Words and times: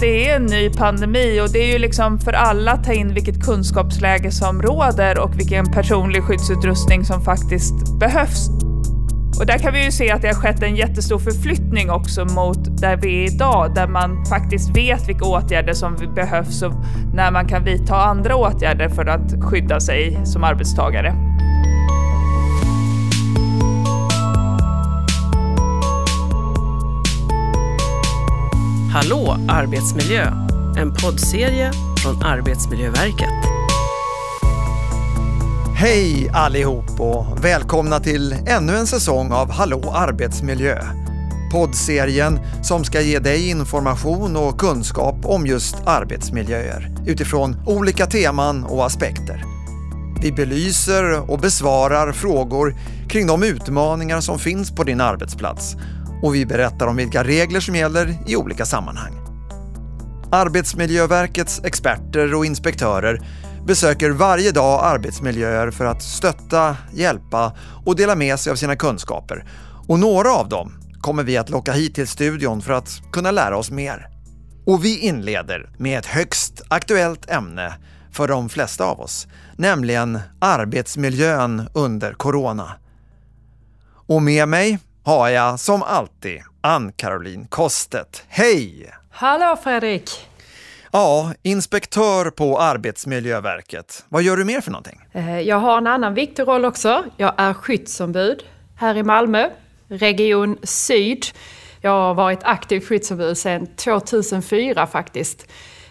det 0.00 0.28
är 0.28 0.36
en 0.36 0.46
ny 0.46 0.70
pandemi 0.70 1.40
och 1.40 1.52
det 1.52 1.58
är 1.58 1.72
ju 1.72 1.78
liksom 1.78 2.18
för 2.18 2.32
alla 2.32 2.72
att 2.72 2.84
ta 2.84 2.92
in 2.92 3.14
vilket 3.14 3.44
kunskapsläge 3.44 4.30
som 4.30 4.62
råder 4.62 5.18
och 5.18 5.38
vilken 5.38 5.72
personlig 5.72 6.22
skyddsutrustning 6.22 7.04
som 7.04 7.22
faktiskt 7.22 7.98
behövs. 7.98 8.48
Och 9.38 9.46
där 9.46 9.58
kan 9.58 9.72
vi 9.72 9.84
ju 9.84 9.90
se 9.90 10.10
att 10.10 10.22
det 10.22 10.28
har 10.28 10.34
skett 10.34 10.62
en 10.62 10.76
jättestor 10.76 11.18
förflyttning 11.18 11.90
också 11.90 12.24
mot 12.24 12.80
där 12.80 12.96
vi 12.96 13.24
är 13.24 13.34
idag, 13.34 13.74
där 13.74 13.88
man 13.88 14.24
faktiskt 14.26 14.76
vet 14.76 15.08
vilka 15.08 15.24
åtgärder 15.24 15.72
som 15.72 15.96
behövs 16.14 16.62
och 16.62 16.72
när 17.14 17.30
man 17.30 17.48
kan 17.48 17.64
vidta 17.64 17.96
andra 17.96 18.36
åtgärder 18.36 18.88
för 18.88 19.06
att 19.06 19.34
skydda 19.42 19.80
sig 19.80 20.20
som 20.24 20.44
arbetstagare. 20.44 21.29
Hallå 29.02 29.36
arbetsmiljö! 29.48 30.24
En 30.76 30.94
poddserie 30.94 31.72
från 32.02 32.22
Arbetsmiljöverket. 32.22 33.28
Hej 35.76 36.30
allihop 36.32 37.00
och 37.00 37.44
välkomna 37.44 38.00
till 38.00 38.32
ännu 38.46 38.76
en 38.76 38.86
säsong 38.86 39.32
av 39.32 39.50
Hallå 39.50 39.92
arbetsmiljö. 39.94 40.82
Poddserien 41.52 42.40
som 42.62 42.84
ska 42.84 43.00
ge 43.00 43.18
dig 43.18 43.48
information 43.48 44.36
och 44.36 44.60
kunskap 44.60 45.16
om 45.24 45.46
just 45.46 45.76
arbetsmiljöer 45.86 46.90
utifrån 47.06 47.56
olika 47.66 48.06
teman 48.06 48.64
och 48.64 48.86
aspekter. 48.86 49.44
Vi 50.22 50.32
belyser 50.32 51.30
och 51.30 51.38
besvarar 51.38 52.12
frågor 52.12 52.76
kring 53.08 53.26
de 53.26 53.42
utmaningar 53.42 54.20
som 54.20 54.38
finns 54.38 54.70
på 54.70 54.84
din 54.84 55.00
arbetsplats 55.00 55.76
och 56.22 56.34
vi 56.34 56.46
berättar 56.46 56.86
om 56.86 56.96
vilka 56.96 57.24
regler 57.24 57.60
som 57.60 57.74
gäller 57.76 58.18
i 58.26 58.36
olika 58.36 58.64
sammanhang. 58.64 59.12
Arbetsmiljöverkets 60.32 61.60
experter 61.64 62.34
och 62.34 62.46
inspektörer 62.46 63.20
besöker 63.66 64.10
varje 64.10 64.52
dag 64.52 64.80
arbetsmiljöer 64.84 65.70
för 65.70 65.84
att 65.84 66.02
stötta, 66.02 66.76
hjälpa 66.92 67.52
och 67.84 67.96
dela 67.96 68.14
med 68.14 68.40
sig 68.40 68.50
av 68.50 68.56
sina 68.56 68.76
kunskaper. 68.76 69.44
Och 69.88 69.98
några 69.98 70.32
av 70.32 70.48
dem 70.48 70.72
kommer 71.00 71.22
vi 71.22 71.36
att 71.36 71.50
locka 71.50 71.72
hit 71.72 71.94
till 71.94 72.08
studion 72.08 72.62
för 72.62 72.72
att 72.72 73.02
kunna 73.12 73.30
lära 73.30 73.56
oss 73.56 73.70
mer. 73.70 74.08
Och 74.66 74.84
vi 74.84 74.98
inleder 74.98 75.70
med 75.78 75.98
ett 75.98 76.06
högst 76.06 76.62
aktuellt 76.68 77.30
ämne 77.30 77.74
för 78.12 78.28
de 78.28 78.48
flesta 78.48 78.84
av 78.84 79.00
oss, 79.00 79.26
nämligen 79.56 80.20
arbetsmiljön 80.38 81.68
under 81.74 82.12
corona. 82.12 82.72
Och 84.06 84.22
med 84.22 84.48
mig 84.48 84.78
har 85.04 85.28
jag 85.28 85.60
som 85.60 85.82
alltid 85.82 86.42
Ann-Caroline 86.60 87.46
Kostet. 87.48 88.24
Hej! 88.28 88.90
Hallå 89.10 89.56
Fredrik! 89.62 90.10
Ja, 90.92 91.32
inspektör 91.42 92.30
på 92.30 92.58
Arbetsmiljöverket. 92.58 94.04
Vad 94.08 94.22
gör 94.22 94.36
du 94.36 94.44
mer 94.44 94.60
för 94.60 94.70
någonting? 94.70 95.00
Eh, 95.12 95.40
jag 95.40 95.56
har 95.56 95.78
en 95.78 95.86
annan 95.86 96.14
viktig 96.14 96.42
roll 96.42 96.64
också. 96.64 97.04
Jag 97.16 97.32
är 97.36 97.52
skyddsombud 97.54 98.44
här 98.76 98.96
i 98.96 99.02
Malmö, 99.02 99.50
Region 99.88 100.58
Syd. 100.62 101.26
Jag 101.80 101.90
har 101.90 102.14
varit 102.14 102.40
aktiv 102.42 102.80
skyddsombud 102.80 103.38
sedan 103.38 103.66
2004 103.66 104.86
faktiskt. 104.86 105.46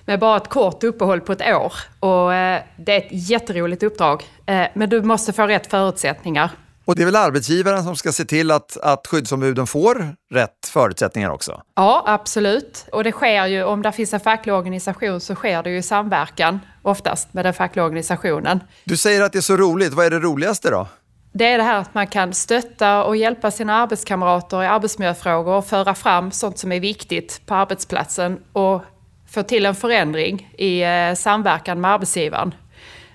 Med 0.06 0.20
bara 0.20 0.38
ett 0.38 0.48
kort 0.48 0.84
uppehåll 0.84 1.22
på 1.22 1.32
ett 1.32 1.42
år. 1.42 1.74
Och 2.00 2.34
eh, 2.34 2.62
det 2.78 2.94
är 2.94 2.98
ett 2.98 3.30
jätteroligt 3.30 3.84
uppdrag. 3.84 4.24
Eh, 4.46 4.68
men 4.74 4.90
du 4.90 5.02
måste 5.02 5.34
få 5.34 5.48
rätt 5.48 5.68
förutsättningar. 5.68 6.52
Och 6.90 6.96
det 6.96 7.02
är 7.02 7.06
väl 7.06 7.16
arbetsgivaren 7.16 7.84
som 7.84 7.96
ska 7.96 8.12
se 8.12 8.26
till 8.26 8.52
att, 8.52 8.78
att 8.78 9.08
skyddsombuden 9.08 9.68
får 9.68 10.16
rätt 10.32 10.68
förutsättningar 10.68 11.30
också? 11.30 11.62
Ja, 11.76 12.04
absolut. 12.08 12.86
Och 12.92 13.04
det 13.04 13.12
sker 13.12 13.46
ju, 13.46 13.64
om 13.64 13.82
det 13.82 13.92
finns 13.92 14.14
en 14.14 14.20
facklig 14.20 14.56
organisation 14.56 15.22
så 15.22 15.36
sker 15.36 15.64
det 15.64 15.70
ju 15.70 15.82
samverkan 15.82 16.60
oftast 16.82 17.34
med 17.34 17.46
den 17.46 17.54
fackliga 17.54 17.86
organisationen. 17.86 18.60
Du 18.84 18.98
säger 18.98 19.22
att 19.22 19.32
det 19.32 19.40
är 19.40 19.42
så 19.42 19.58
roligt. 19.58 19.94
Vad 19.94 20.06
är 20.06 20.10
det 20.10 20.20
roligaste 20.20 20.70
då? 20.70 20.88
Det 21.32 21.46
är 21.46 21.58
det 21.58 21.64
här 21.64 21.78
att 21.78 21.94
man 21.94 22.08
kan 22.08 22.34
stötta 22.34 23.04
och 23.04 23.18
hjälpa 23.18 23.52
sina 23.52 23.76
arbetskamrater 23.76 24.64
i 24.64 24.68
arbetsmiljöfrågor 24.68 25.54
och 25.54 25.66
föra 25.66 25.96
fram 25.96 26.32
sånt 26.32 26.58
som 26.58 26.72
är 26.72 26.80
viktigt 26.80 27.42
på 27.46 27.56
arbetsplatsen 27.56 28.40
och 28.54 28.82
få 29.30 29.44
till 29.44 29.66
en 29.66 29.76
förändring 29.76 30.54
i 30.58 30.82
eh, 30.82 31.14
samverkan 31.16 31.82
med 31.82 31.92
arbetsgivaren. 31.92 32.54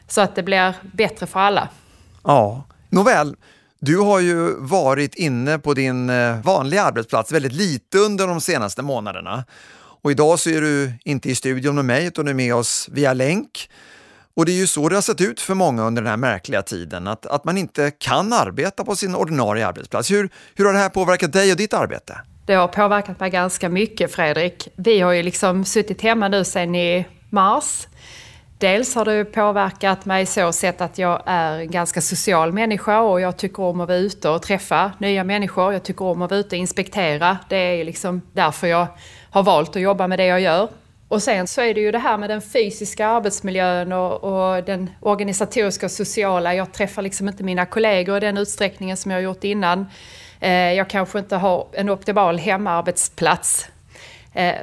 Så 0.08 0.20
att 0.20 0.34
det 0.34 0.42
blir 0.42 0.74
bättre 0.82 1.26
för 1.26 1.40
alla. 1.40 1.68
Ja, 2.24 2.64
nåväl. 2.88 3.36
Du 3.86 3.98
har 3.98 4.20
ju 4.20 4.54
varit 4.58 5.14
inne 5.14 5.58
på 5.58 5.74
din 5.74 6.10
eh, 6.10 6.40
vanliga 6.40 6.82
arbetsplats 6.82 7.32
väldigt 7.32 7.52
lite 7.52 7.98
under 7.98 8.26
de 8.26 8.40
senaste 8.40 8.82
månaderna. 8.82 9.44
Och 10.02 10.10
idag 10.10 10.38
så 10.38 10.50
är 10.50 10.60
du 10.60 10.92
inte 11.04 11.30
i 11.30 11.34
studion 11.34 11.74
med 11.74 11.84
mig 11.84 12.06
utan 12.06 12.24
du 12.24 12.30
är 12.30 12.34
med 12.34 12.54
oss 12.54 12.88
via 12.92 13.12
länk. 13.12 13.70
Och 14.36 14.46
det 14.46 14.52
är 14.52 14.56
ju 14.56 14.66
så 14.66 14.88
det 14.88 14.94
har 14.94 15.02
sett 15.02 15.20
ut 15.20 15.40
för 15.40 15.54
många 15.54 15.82
under 15.82 16.02
den 16.02 16.10
här 16.10 16.16
märkliga 16.16 16.62
tiden, 16.62 17.06
att, 17.06 17.26
att 17.26 17.44
man 17.44 17.58
inte 17.58 17.90
kan 17.90 18.32
arbeta 18.32 18.84
på 18.84 18.96
sin 18.96 19.14
ordinarie 19.14 19.66
arbetsplats. 19.66 20.10
Hur, 20.10 20.28
hur 20.54 20.64
har 20.64 20.72
det 20.72 20.78
här 20.78 20.88
påverkat 20.88 21.32
dig 21.32 21.50
och 21.50 21.56
ditt 21.56 21.74
arbete? 21.74 22.20
Det 22.46 22.54
har 22.54 22.68
påverkat 22.68 23.20
mig 23.20 23.30
ganska 23.30 23.68
mycket 23.68 24.12
Fredrik. 24.12 24.68
Vi 24.76 25.00
har 25.00 25.12
ju 25.12 25.22
liksom 25.22 25.64
suttit 25.64 26.02
hemma 26.02 26.28
nu 26.28 26.44
sedan 26.44 26.74
i 26.74 27.06
mars 27.30 27.86
Dels 28.58 28.94
har 28.94 29.04
det 29.04 29.24
påverkat 29.24 30.04
mig 30.04 30.26
så 30.26 30.52
sett 30.52 30.80
att 30.80 30.98
jag 30.98 31.22
är 31.26 31.58
en 31.58 31.70
ganska 31.70 32.00
social 32.00 32.52
människa 32.52 33.00
och 33.00 33.20
jag 33.20 33.36
tycker 33.36 33.62
om 33.62 33.80
att 33.80 33.88
vara 33.88 33.98
ute 33.98 34.28
och 34.28 34.42
träffa 34.42 34.92
nya 34.98 35.24
människor. 35.24 35.72
Jag 35.72 35.82
tycker 35.82 36.04
om 36.04 36.22
att 36.22 36.30
vara 36.30 36.40
ute 36.40 36.56
och 36.56 36.60
inspektera. 36.60 37.38
Det 37.48 37.56
är 37.56 37.84
liksom 37.84 38.22
därför 38.32 38.66
jag 38.66 38.86
har 39.30 39.42
valt 39.42 39.76
att 39.76 39.82
jobba 39.82 40.06
med 40.06 40.18
det 40.18 40.26
jag 40.26 40.40
gör. 40.40 40.68
Och 41.08 41.22
sen 41.22 41.46
så 41.46 41.60
är 41.60 41.74
det 41.74 41.80
ju 41.80 41.90
det 41.90 41.98
här 41.98 42.18
med 42.18 42.30
den 42.30 42.42
fysiska 42.42 43.06
arbetsmiljön 43.06 43.92
och, 43.92 44.24
och, 44.24 44.64
den 44.64 44.90
organisatoriska 45.00 45.86
och 45.86 45.92
sociala. 45.92 46.54
Jag 46.54 46.72
träffar 46.72 47.02
liksom 47.02 47.28
inte 47.28 47.44
mina 47.44 47.66
kollegor 47.66 48.16
i 48.16 48.20
den 48.20 48.38
utsträckningen 48.38 48.96
som 48.96 49.10
jag 49.10 49.18
har 49.18 49.22
gjort 49.22 49.44
innan. 49.44 49.86
Eh, 50.40 50.72
jag 50.72 50.90
kanske 50.90 51.18
inte 51.18 51.36
har 51.36 51.66
en 51.72 51.90
optimal 51.90 52.38
hemarbetsplats 52.38 53.68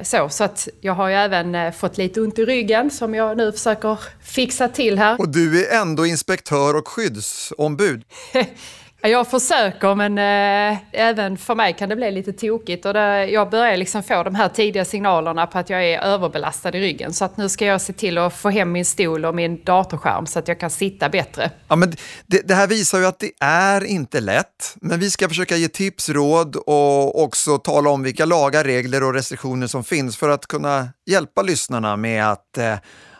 så, 0.02 0.28
så 0.28 0.44
att 0.44 0.68
jag 0.80 0.92
har 0.92 1.08
ju 1.08 1.14
även 1.14 1.54
eh, 1.54 1.72
fått 1.72 1.98
lite 1.98 2.20
ont 2.20 2.38
i 2.38 2.44
ryggen 2.44 2.90
som 2.90 3.14
jag 3.14 3.36
nu 3.36 3.52
försöker 3.52 3.98
fixa 4.22 4.68
till 4.68 4.98
här. 4.98 5.20
Och 5.20 5.28
du 5.28 5.66
är 5.66 5.80
ändå 5.80 6.06
inspektör 6.06 6.76
och 6.76 6.88
skyddsombud. 6.88 8.04
Jag 9.04 9.30
försöker 9.30 9.94
men 9.94 10.18
eh, 10.18 10.78
även 10.92 11.38
för 11.38 11.54
mig 11.54 11.72
kan 11.78 11.88
det 11.88 11.96
bli 11.96 12.10
lite 12.10 12.32
tokigt. 12.32 12.86
Och 12.86 12.94
det, 12.94 13.26
jag 13.26 13.50
börjar 13.50 13.76
liksom 13.76 14.02
få 14.02 14.22
de 14.22 14.34
här 14.34 14.48
tidiga 14.48 14.84
signalerna 14.84 15.46
på 15.46 15.58
att 15.58 15.70
jag 15.70 15.84
är 15.84 16.00
överbelastad 16.00 16.76
i 16.76 16.80
ryggen. 16.80 17.12
Så 17.12 17.24
att 17.24 17.36
nu 17.36 17.48
ska 17.48 17.66
jag 17.66 17.80
se 17.80 17.92
till 17.92 18.18
att 18.18 18.34
få 18.34 18.50
hem 18.50 18.72
min 18.72 18.84
stol 18.84 19.24
och 19.24 19.34
min 19.34 19.64
datorskärm 19.64 20.26
så 20.26 20.38
att 20.38 20.48
jag 20.48 20.60
kan 20.60 20.70
sitta 20.70 21.08
bättre. 21.08 21.50
Ja, 21.68 21.76
men 21.76 21.92
det, 22.26 22.48
det 22.48 22.54
här 22.54 22.66
visar 22.66 22.98
ju 22.98 23.06
att 23.06 23.18
det 23.18 23.30
är 23.40 23.84
inte 23.84 24.20
lätt. 24.20 24.76
Men 24.80 25.00
vi 25.00 25.10
ska 25.10 25.28
försöka 25.28 25.56
ge 25.56 25.68
tips, 25.68 26.08
råd 26.08 26.56
och 26.56 27.22
också 27.22 27.58
tala 27.58 27.90
om 27.90 28.02
vilka 28.02 28.24
lagar, 28.24 28.64
regler 28.64 29.02
och 29.02 29.14
restriktioner 29.14 29.66
som 29.66 29.84
finns 29.84 30.16
för 30.16 30.28
att 30.28 30.46
kunna 30.46 30.88
hjälpa 31.06 31.42
lyssnarna 31.42 31.96
med 31.96 32.30
att, 32.30 32.58
eh, 32.58 32.74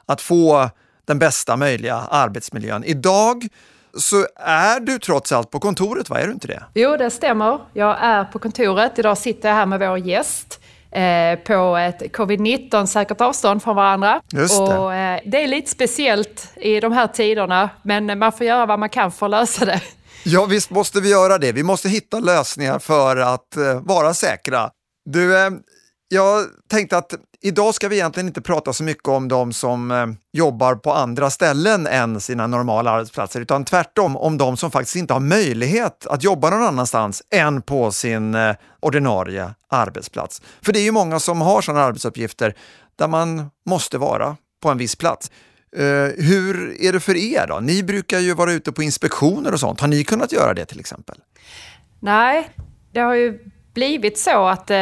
att 0.06 0.21
få 0.21 0.71
den 1.04 1.19
bästa 1.19 1.56
möjliga 1.56 1.97
arbetsmiljön. 1.97 2.84
Idag 2.84 3.48
så 3.98 4.26
är 4.36 4.80
du 4.80 4.98
trots 4.98 5.32
allt 5.32 5.50
på 5.50 5.60
kontoret, 5.60 6.10
va? 6.10 6.20
Är 6.20 6.26
du 6.26 6.32
inte 6.32 6.47
det? 6.47 6.62
Jo, 6.75 6.97
det 6.97 7.10
stämmer. 7.10 7.58
Jag 7.72 7.97
är 8.00 8.25
på 8.25 8.38
kontoret. 8.38 8.98
Idag 8.98 9.19
sitter 9.19 9.48
jag 9.48 9.56
här 9.56 9.66
med 9.66 9.80
vår 9.80 9.98
gäst 9.98 10.60
eh, 10.91 11.38
på 11.38 11.76
ett 11.76 12.03
covid-19 12.16 12.86
säkert 12.86 13.20
avstånd 13.20 13.62
från 13.62 13.76
varandra. 13.76 14.20
Just 14.32 14.56
det. 14.56 14.78
Och, 14.78 14.94
eh, 14.94 15.20
det 15.26 15.42
är 15.42 15.48
lite 15.48 15.70
speciellt 15.70 16.48
i 16.56 16.80
de 16.80 16.92
här 16.92 17.06
tiderna, 17.06 17.70
men 17.82 18.19
man 18.19 18.32
får 18.32 18.47
göra 18.47 18.66
vad 18.66 18.78
man 18.78 18.88
kan 18.88 19.12
för 19.12 19.26
att 19.26 19.30
lösa 19.30 19.64
det. 19.64 19.80
Ja, 20.24 20.44
visst 20.44 20.70
måste 20.70 21.00
vi 21.00 21.10
göra 21.10 21.38
det. 21.38 21.53
Vi 21.53 21.62
måste 21.62 21.88
hitta 21.88 22.20
lösningar 22.20 22.78
för 22.78 23.16
att 23.16 23.56
eh, 23.56 23.80
vara 23.80 24.14
säkra. 24.14 24.70
Du, 25.10 25.32
jag 26.09 26.44
tänkte 26.70 26.97
att 26.97 27.14
idag 27.42 27.74
ska 27.74 27.89
vi 27.89 27.97
egentligen 27.97 28.27
inte 28.27 28.41
prata 28.41 28.72
så 28.72 28.84
mycket 28.84 29.09
om 29.09 29.28
de 29.28 29.53
som 29.53 29.91
eh, 29.91 30.06
jobbar 30.33 30.74
på 30.74 30.92
andra 30.92 31.30
ställen 31.30 31.86
än 31.86 32.21
sina 32.21 32.47
normala 32.47 32.91
arbetsplatser, 32.91 33.41
utan 33.41 33.65
tvärtom 33.65 34.16
om 34.16 34.39
de 34.39 34.56
som 34.56 34.71
faktiskt 34.71 34.97
inte 34.97 35.12
har 35.12 35.21
möjlighet 35.21 36.06
att 36.06 36.24
jobba 36.24 36.50
någon 36.50 36.62
annanstans 36.62 37.22
än 37.30 37.62
på 37.62 37.92
sin 37.92 38.34
eh, 38.34 38.54
ordinarie 38.80 39.54
arbetsplats. 39.68 40.42
För 40.62 40.72
det 40.72 40.78
är 40.78 40.84
ju 40.84 40.92
många 40.92 41.21
som 41.21 41.41
har 41.41 41.62
sådana 41.62 41.84
arbetsuppgifter 41.84 42.54
där 42.97 43.09
man 43.09 43.50
måste 43.66 43.98
vara 43.98 44.36
på 44.62 44.71
en 44.71 44.78
viss 44.78 44.97
plats. 44.97 45.30
Eh, 45.77 46.24
hur 46.24 46.83
är 46.83 46.92
det 46.92 47.00
för 47.00 47.16
er 47.16 47.47
då? 47.48 47.60
Ni 47.60 47.83
brukar 47.83 48.18
ju 48.18 48.34
vara 48.34 48.53
ute 48.53 48.72
på 48.72 48.83
inspektioner 48.83 49.53
och 49.53 49.60
sånt. 49.60 49.80
Har 49.80 49.88
ni 49.88 50.04
kunnat 50.04 50.33
göra 50.33 50.54
det 50.54 50.65
till 50.65 50.80
exempel? 50.80 51.16
Nej, 52.00 52.50
det 52.92 53.00
har 53.00 53.15
ju 53.15 53.38
blivit 53.74 54.19
så 54.19 54.47
att 54.47 54.71
eh, 54.71 54.77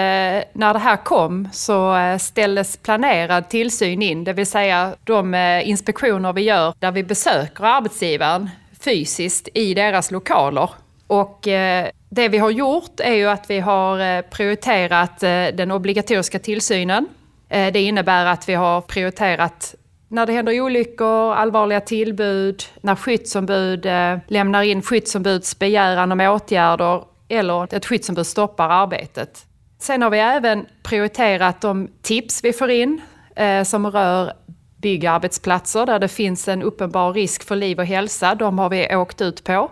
när 0.52 0.72
det 0.72 0.78
här 0.78 0.96
kom 0.96 1.48
så 1.52 1.96
eh, 1.96 2.18
ställdes 2.18 2.76
planerad 2.76 3.48
tillsyn 3.48 4.02
in, 4.02 4.24
det 4.24 4.32
vill 4.32 4.46
säga 4.46 4.94
de 5.04 5.34
eh, 5.34 5.68
inspektioner 5.68 6.32
vi 6.32 6.42
gör 6.42 6.74
där 6.78 6.90
vi 6.90 7.04
besöker 7.04 7.64
arbetsgivaren 7.64 8.50
fysiskt 8.80 9.48
i 9.54 9.74
deras 9.74 10.10
lokaler. 10.10 10.70
Och 11.06 11.48
eh, 11.48 11.88
det 12.08 12.28
vi 12.28 12.38
har 12.38 12.50
gjort 12.50 13.00
är 13.00 13.14
ju 13.14 13.26
att 13.26 13.50
vi 13.50 13.60
har 13.60 14.00
eh, 14.00 14.20
prioriterat 14.20 15.22
eh, 15.22 15.46
den 15.54 15.70
obligatoriska 15.70 16.38
tillsynen. 16.38 17.06
Eh, 17.48 17.72
det 17.72 17.80
innebär 17.80 18.26
att 18.26 18.48
vi 18.48 18.54
har 18.54 18.80
prioriterat 18.80 19.74
när 20.08 20.26
det 20.26 20.32
händer 20.32 20.60
olyckor, 20.60 21.34
allvarliga 21.34 21.80
tillbud, 21.80 22.62
när 22.80 22.96
skyddsombud 22.96 23.86
eh, 23.86 24.18
lämnar 24.26 24.62
in 24.62 24.82
skyddsombuds 24.82 25.58
begäran 25.58 26.12
om 26.12 26.20
åtgärder 26.20 27.04
eller 27.30 27.74
ett 27.74 27.86
skyddsombud 27.86 28.26
stoppar 28.26 28.68
arbetet. 28.68 29.46
Sen 29.78 30.02
har 30.02 30.10
vi 30.10 30.18
även 30.18 30.66
prioriterat 30.82 31.60
de 31.60 31.88
tips 32.02 32.44
vi 32.44 32.52
får 32.52 32.70
in 32.70 33.00
eh, 33.36 33.62
som 33.62 33.86
rör 33.86 34.32
byggarbetsplatser 34.76 35.86
där 35.86 35.98
det 35.98 36.08
finns 36.08 36.48
en 36.48 36.62
uppenbar 36.62 37.12
risk 37.12 37.44
för 37.44 37.56
liv 37.56 37.78
och 37.78 37.86
hälsa. 37.86 38.34
De 38.34 38.58
har 38.58 38.70
vi 38.70 38.96
åkt 38.96 39.20
ut 39.20 39.44
på. 39.44 39.70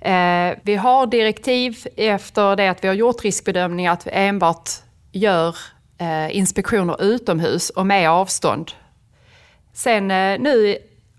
Eh, 0.00 0.52
vi 0.62 0.76
har 0.76 1.06
direktiv 1.06 1.86
efter 1.96 2.56
det 2.56 2.68
att 2.68 2.84
vi 2.84 2.88
har 2.88 2.94
gjort 2.94 3.24
riskbedömningar 3.24 3.92
att 3.92 4.06
vi 4.06 4.10
enbart 4.14 4.70
gör 5.12 5.56
eh, 5.98 6.36
inspektioner 6.36 7.02
utomhus 7.02 7.70
och 7.70 7.86
med 7.86 8.10
avstånd. 8.10 8.72
Sen 9.72 10.10
eh, 10.10 10.38
nu 10.40 10.78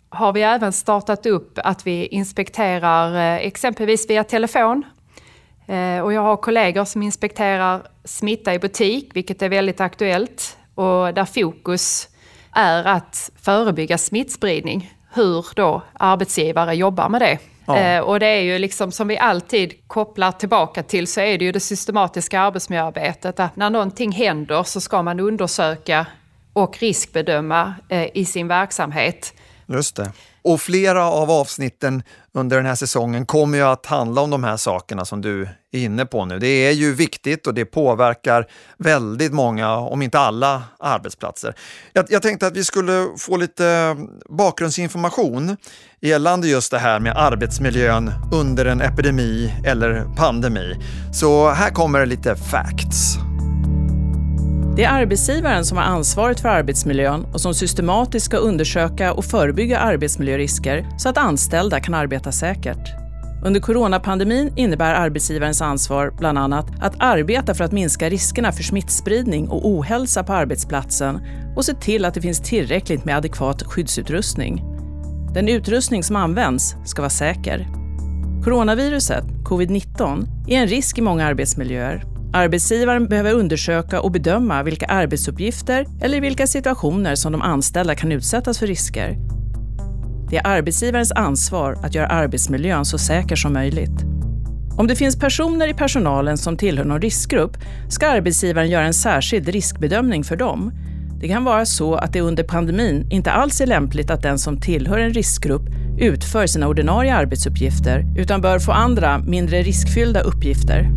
har 0.09 0.33
vi 0.33 0.41
även 0.41 0.73
startat 0.73 1.25
upp 1.25 1.59
att 1.63 1.87
vi 1.87 2.05
inspekterar 2.05 3.15
eh, 3.15 3.45
exempelvis 3.45 4.09
via 4.09 4.23
telefon. 4.23 4.83
Eh, 5.67 6.01
och 6.01 6.13
jag 6.13 6.21
har 6.21 6.37
kollegor 6.37 6.85
som 6.85 7.03
inspekterar 7.03 7.87
smitta 8.03 8.53
i 8.53 8.59
butik, 8.59 9.09
vilket 9.13 9.41
är 9.41 9.49
väldigt 9.49 9.81
aktuellt. 9.81 10.57
Och 10.75 11.13
där 11.13 11.25
fokus 11.25 12.09
är 12.53 12.83
att 12.83 13.31
förebygga 13.41 13.97
smittspridning. 13.97 14.93
Hur 15.13 15.45
då 15.55 15.81
arbetsgivare 15.93 16.75
jobbar 16.75 17.09
med 17.09 17.21
det. 17.21 17.39
Ja. 17.65 17.77
Eh, 17.77 18.01
och 18.01 18.19
det 18.19 18.27
är 18.27 18.41
ju 18.41 18.59
liksom 18.59 18.91
som 18.91 19.07
vi 19.07 19.17
alltid 19.17 19.87
kopplar 19.87 20.31
tillbaka 20.31 20.83
till 20.83 21.07
så 21.07 21.21
är 21.21 21.37
det 21.37 21.45
ju 21.45 21.51
det 21.51 21.59
systematiska 21.59 22.41
arbetsmiljöarbetet. 22.41 23.39
Att 23.39 23.55
när 23.55 23.69
någonting 23.69 24.11
händer 24.11 24.63
så 24.63 24.81
ska 24.81 25.01
man 25.01 25.19
undersöka 25.19 26.05
och 26.53 26.79
riskbedöma 26.79 27.75
eh, 27.89 28.07
i 28.13 28.25
sin 28.25 28.47
verksamhet. 28.47 29.33
Just 29.65 29.95
det. 29.95 30.11
Och 30.47 30.61
flera 30.61 31.05
av 31.05 31.31
avsnitten 31.31 32.03
under 32.33 32.57
den 32.57 32.65
här 32.65 32.75
säsongen 32.75 33.25
kommer 33.25 33.57
ju 33.57 33.63
att 33.63 33.85
handla 33.85 34.21
om 34.21 34.29
de 34.29 34.43
här 34.43 34.57
sakerna 34.57 35.05
som 35.05 35.21
du 35.21 35.41
är 35.71 35.79
inne 35.79 36.05
på 36.05 36.25
nu. 36.25 36.39
Det 36.39 36.47
är 36.47 36.71
ju 36.71 36.93
viktigt 36.93 37.47
och 37.47 37.53
det 37.53 37.65
påverkar 37.65 38.47
väldigt 38.77 39.33
många, 39.33 39.75
om 39.75 40.01
inte 40.01 40.19
alla, 40.19 40.63
arbetsplatser. 40.79 41.55
Jag, 41.93 42.05
jag 42.09 42.21
tänkte 42.21 42.47
att 42.47 42.57
vi 42.57 42.63
skulle 42.63 43.07
få 43.17 43.37
lite 43.37 43.97
bakgrundsinformation 44.29 45.57
gällande 46.01 46.47
just 46.47 46.71
det 46.71 46.79
här 46.79 46.99
med 46.99 47.17
arbetsmiljön 47.17 48.11
under 48.33 48.65
en 48.65 48.81
epidemi 48.81 49.53
eller 49.65 50.15
pandemi. 50.15 50.75
Så 51.13 51.49
här 51.49 51.69
kommer 51.69 52.05
lite 52.05 52.35
facts. 52.35 53.17
Det 54.77 54.83
är 54.83 54.89
arbetsgivaren 54.89 55.65
som 55.65 55.77
har 55.77 55.85
ansvaret 55.85 56.39
för 56.39 56.49
arbetsmiljön 56.49 57.25
och 57.33 57.41
som 57.41 57.53
systematiskt 57.53 58.25
ska 58.25 58.37
undersöka 58.37 59.13
och 59.13 59.25
förebygga 59.25 59.79
arbetsmiljörisker 59.79 60.87
så 60.97 61.09
att 61.09 61.17
anställda 61.17 61.79
kan 61.79 61.93
arbeta 61.93 62.31
säkert. 62.31 62.93
Under 63.45 63.59
coronapandemin 63.59 64.53
innebär 64.55 64.93
arbetsgivarens 64.93 65.61
ansvar 65.61 66.13
bland 66.17 66.37
annat 66.37 66.65
att 66.81 66.95
arbeta 66.99 67.53
för 67.53 67.63
att 67.63 67.71
minska 67.71 68.09
riskerna 68.09 68.51
för 68.51 68.63
smittspridning 68.63 69.49
och 69.49 69.67
ohälsa 69.67 70.23
på 70.23 70.33
arbetsplatsen 70.33 71.19
och 71.55 71.65
se 71.65 71.73
till 71.73 72.05
att 72.05 72.13
det 72.13 72.21
finns 72.21 72.39
tillräckligt 72.39 73.05
med 73.05 73.17
adekvat 73.17 73.63
skyddsutrustning. 73.63 74.63
Den 75.33 75.49
utrustning 75.49 76.03
som 76.03 76.15
används 76.15 76.75
ska 76.85 77.01
vara 77.01 77.09
säker. 77.09 77.67
Coronaviruset, 78.43 79.25
covid-19, 79.43 80.27
är 80.47 80.57
en 80.57 80.67
risk 80.67 80.97
i 80.97 81.01
många 81.01 81.25
arbetsmiljöer 81.25 82.16
Arbetsgivaren 82.33 83.07
behöver 83.07 83.33
undersöka 83.33 84.01
och 84.01 84.11
bedöma 84.11 84.63
vilka 84.63 84.85
arbetsuppgifter 84.85 85.85
eller 86.01 86.21
vilka 86.21 86.47
situationer 86.47 87.15
som 87.15 87.31
de 87.31 87.41
anställda 87.41 87.95
kan 87.95 88.11
utsättas 88.11 88.59
för 88.59 88.67
risker. 88.67 89.17
Det 90.29 90.37
är 90.37 90.47
arbetsgivarens 90.47 91.11
ansvar 91.11 91.79
att 91.83 91.95
göra 91.95 92.07
arbetsmiljön 92.07 92.85
så 92.85 92.97
säker 92.97 93.35
som 93.35 93.53
möjligt. 93.53 94.03
Om 94.77 94.87
det 94.87 94.95
finns 94.95 95.19
personer 95.19 95.67
i 95.67 95.73
personalen 95.73 96.37
som 96.37 96.57
tillhör 96.57 96.85
någon 96.85 97.01
riskgrupp 97.01 97.57
ska 97.89 98.07
arbetsgivaren 98.07 98.69
göra 98.69 98.85
en 98.85 98.93
särskild 98.93 99.47
riskbedömning 99.47 100.23
för 100.23 100.35
dem. 100.35 100.71
Det 101.19 101.27
kan 101.27 101.43
vara 101.43 101.65
så 101.65 101.95
att 101.95 102.13
det 102.13 102.21
under 102.21 102.43
pandemin 102.43 103.07
inte 103.11 103.31
alls 103.31 103.61
är 103.61 103.67
lämpligt 103.67 104.09
att 104.09 104.21
den 104.21 104.39
som 104.39 104.61
tillhör 104.61 104.97
en 104.97 105.13
riskgrupp 105.13 105.69
utför 105.99 106.47
sina 106.47 106.67
ordinarie 106.67 107.15
arbetsuppgifter 107.15 108.05
utan 108.17 108.41
bör 108.41 108.59
få 108.59 108.71
andra, 108.71 109.17
mindre 109.17 109.61
riskfyllda 109.61 110.21
uppgifter. 110.21 110.96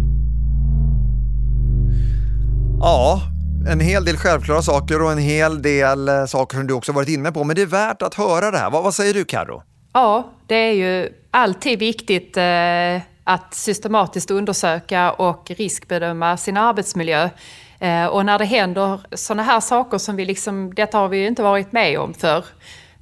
Ja, 2.82 3.22
en 3.68 3.80
hel 3.80 4.04
del 4.04 4.16
självklara 4.16 4.62
saker 4.62 5.02
och 5.02 5.12
en 5.12 5.18
hel 5.18 5.62
del 5.62 6.08
eh, 6.08 6.24
saker 6.24 6.56
som 6.56 6.66
du 6.66 6.74
också 6.74 6.92
varit 6.92 7.08
inne 7.08 7.32
på. 7.32 7.44
Men 7.44 7.56
det 7.56 7.62
är 7.62 7.66
värt 7.66 8.02
att 8.02 8.14
höra 8.14 8.50
det 8.50 8.58
här. 8.58 8.70
Vad, 8.70 8.84
vad 8.84 8.94
säger 8.94 9.14
du 9.14 9.24
Karo? 9.24 9.62
Ja, 9.92 10.32
det 10.46 10.54
är 10.54 10.72
ju 10.72 11.08
alltid 11.30 11.78
viktigt 11.78 12.36
eh, 12.36 13.00
att 13.24 13.54
systematiskt 13.54 14.30
undersöka 14.30 15.12
och 15.12 15.50
riskbedöma 15.50 16.36
sin 16.36 16.56
arbetsmiljö. 16.56 17.30
Eh, 17.78 18.06
och 18.06 18.26
när 18.26 18.38
det 18.38 18.44
händer 18.44 19.00
sådana 19.12 19.42
här 19.42 19.60
saker 19.60 19.98
som 19.98 20.16
vi 20.16 20.24
liksom, 20.24 20.74
detta 20.74 20.98
har 20.98 21.08
vi 21.08 21.18
ju 21.18 21.26
inte 21.26 21.42
varit 21.42 21.72
med 21.72 21.98
om 21.98 22.14
för 22.14 22.44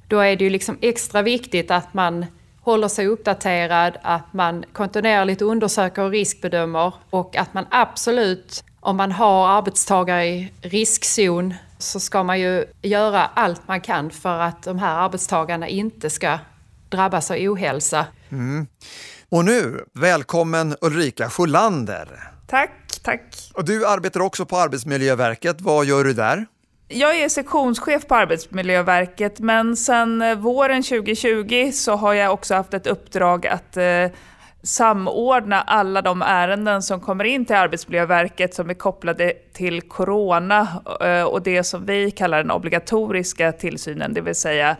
då 0.07 0.19
är 0.19 0.35
det 0.35 0.43
ju 0.43 0.49
liksom 0.49 0.77
extra 0.81 1.21
viktigt 1.21 1.71
att 1.71 1.93
man 1.93 2.25
håller 2.61 2.87
sig 2.87 3.07
uppdaterad, 3.07 3.97
att 4.01 4.33
man 4.33 4.63
kontinuerligt 4.73 5.41
undersöker 5.41 6.01
och 6.01 6.11
riskbedömer 6.11 6.93
och 7.09 7.35
att 7.35 7.53
man 7.53 7.65
absolut 7.71 8.63
om 8.79 8.97
man 8.97 9.11
har 9.11 9.47
arbetstagare 9.47 10.25
i 10.25 10.51
riskzon 10.61 11.53
så 11.77 11.99
ska 11.99 12.23
man 12.23 12.39
ju 12.39 12.65
göra 12.81 13.25
allt 13.25 13.67
man 13.67 13.81
kan 13.81 14.11
för 14.11 14.39
att 14.39 14.63
de 14.63 14.79
här 14.79 14.95
arbetstagarna 14.95 15.67
inte 15.67 16.09
ska 16.09 16.39
drabbas 16.89 17.31
av 17.31 17.37
ohälsa. 17.37 18.05
Mm. 18.29 18.67
Och 19.29 19.45
nu, 19.45 19.85
välkommen 19.93 20.75
Ulrika 20.81 21.29
Sjölander. 21.29 22.31
Tack, 22.47 22.71
tack. 23.03 23.51
Och 23.53 23.65
du 23.65 23.87
arbetar 23.87 24.19
också 24.19 24.45
på 24.45 24.57
Arbetsmiljöverket. 24.57 25.61
Vad 25.61 25.85
gör 25.85 26.03
du 26.03 26.13
där? 26.13 26.45
Jag 26.87 27.15
är 27.15 27.29
sektionschef 27.29 28.07
på 28.07 28.15
Arbetsmiljöverket, 28.15 29.39
men 29.39 29.75
sedan 29.75 30.41
våren 30.41 30.83
2020 30.83 31.71
så 31.73 31.95
har 31.95 32.13
jag 32.13 32.33
också 32.33 32.55
haft 32.55 32.73
ett 32.73 32.87
uppdrag 32.87 33.47
att 33.47 33.77
eh, 33.77 34.05
samordna 34.63 35.61
alla 35.61 36.01
de 36.01 36.21
ärenden 36.21 36.81
som 36.81 36.99
kommer 36.99 37.23
in 37.23 37.45
till 37.45 37.55
Arbetsmiljöverket 37.55 38.53
som 38.53 38.69
är 38.69 38.73
kopplade 38.73 39.33
till 39.53 39.81
corona 39.81 40.67
eh, 41.01 41.23
och 41.23 41.41
det 41.41 41.63
som 41.63 41.85
vi 41.85 42.11
kallar 42.11 42.37
den 42.37 42.51
obligatoriska 42.51 43.51
tillsynen, 43.51 44.13
det 44.13 44.21
vill 44.21 44.35
säga 44.35 44.77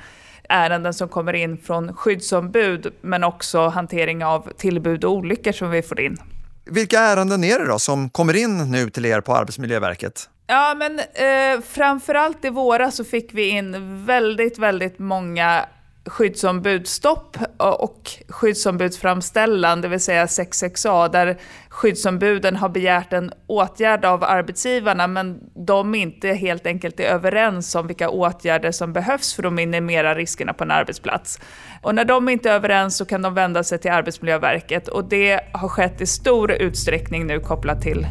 ärenden 0.50 0.94
som 0.94 1.10
kommer 1.10 1.34
in 1.34 1.58
från 1.58 1.94
skyddsombud 1.94 2.94
men 3.02 3.24
också 3.24 3.68
hantering 3.68 4.26
av 4.26 4.52
tillbud 4.58 5.04
och 5.04 5.12
olyckor 5.12 5.52
som 5.52 5.70
vi 5.72 5.82
får 5.82 6.00
in. 6.00 6.18
Vilka 6.66 7.00
ärenden 7.00 7.44
är 7.44 7.60
det 7.60 7.68
då 7.68 7.80
som 7.80 8.10
kommer 8.10 8.36
in 8.36 8.72
nu 8.72 8.90
till 8.90 9.06
er 9.06 9.22
på 9.22 9.36
Arbetsmiljöverket? 9.36 10.30
Ja, 10.48 10.76
men 10.78 11.00
eh, 11.00 11.62
framförallt 11.62 12.46
i 12.46 12.50
våras 12.50 12.96
så 12.96 13.04
fick 13.04 13.34
vi 13.34 13.50
in 13.50 14.06
väldigt, 14.06 14.58
väldigt 14.58 15.00
många 15.00 15.66
skyddsombudsstopp 16.10 17.38
och 17.58 18.12
skyddsombudsframställan, 18.30 19.82
det 19.82 19.88
vill 19.88 20.00
säga 20.00 20.26
66A, 20.26 21.12
där 21.12 21.38
skyddsombuden 21.70 22.56
har 22.56 22.70
begärt 22.70 23.14
en 23.14 23.32
åtgärd 23.48 24.06
av 24.06 24.24
arbetsgivarna 24.24 25.08
men 25.08 25.40
de 25.66 25.96
inte 25.96 26.28
helt 26.28 26.66
enkelt 26.66 27.00
är 27.00 27.04
överens 27.04 27.76
om 27.76 27.88
vilka 27.88 28.10
åtgärder 28.10 28.72
som 28.72 28.94
behövs 28.94 29.34
för 29.34 29.44
att 29.44 29.54
minimera 29.54 30.16
riskerna 30.16 30.54
på 30.54 30.64
en 30.64 30.72
arbetsplats. 30.72 31.40
Och 31.82 31.96
när 31.96 32.06
de 32.06 32.30
inte 32.30 32.50
är 32.50 32.54
överens 32.54 32.98
så 32.98 33.06
kan 33.06 33.22
de 33.22 33.34
vända 33.34 33.64
sig 33.64 33.80
till 33.80 33.92
Arbetsmiljöverket 33.92 34.88
och 34.88 35.10
det 35.10 35.40
har 35.54 35.68
skett 35.68 36.02
i 36.02 36.06
stor 36.06 36.52
utsträckning 36.52 37.28
nu 37.28 37.40
kopplat 37.40 37.82
till 37.82 38.08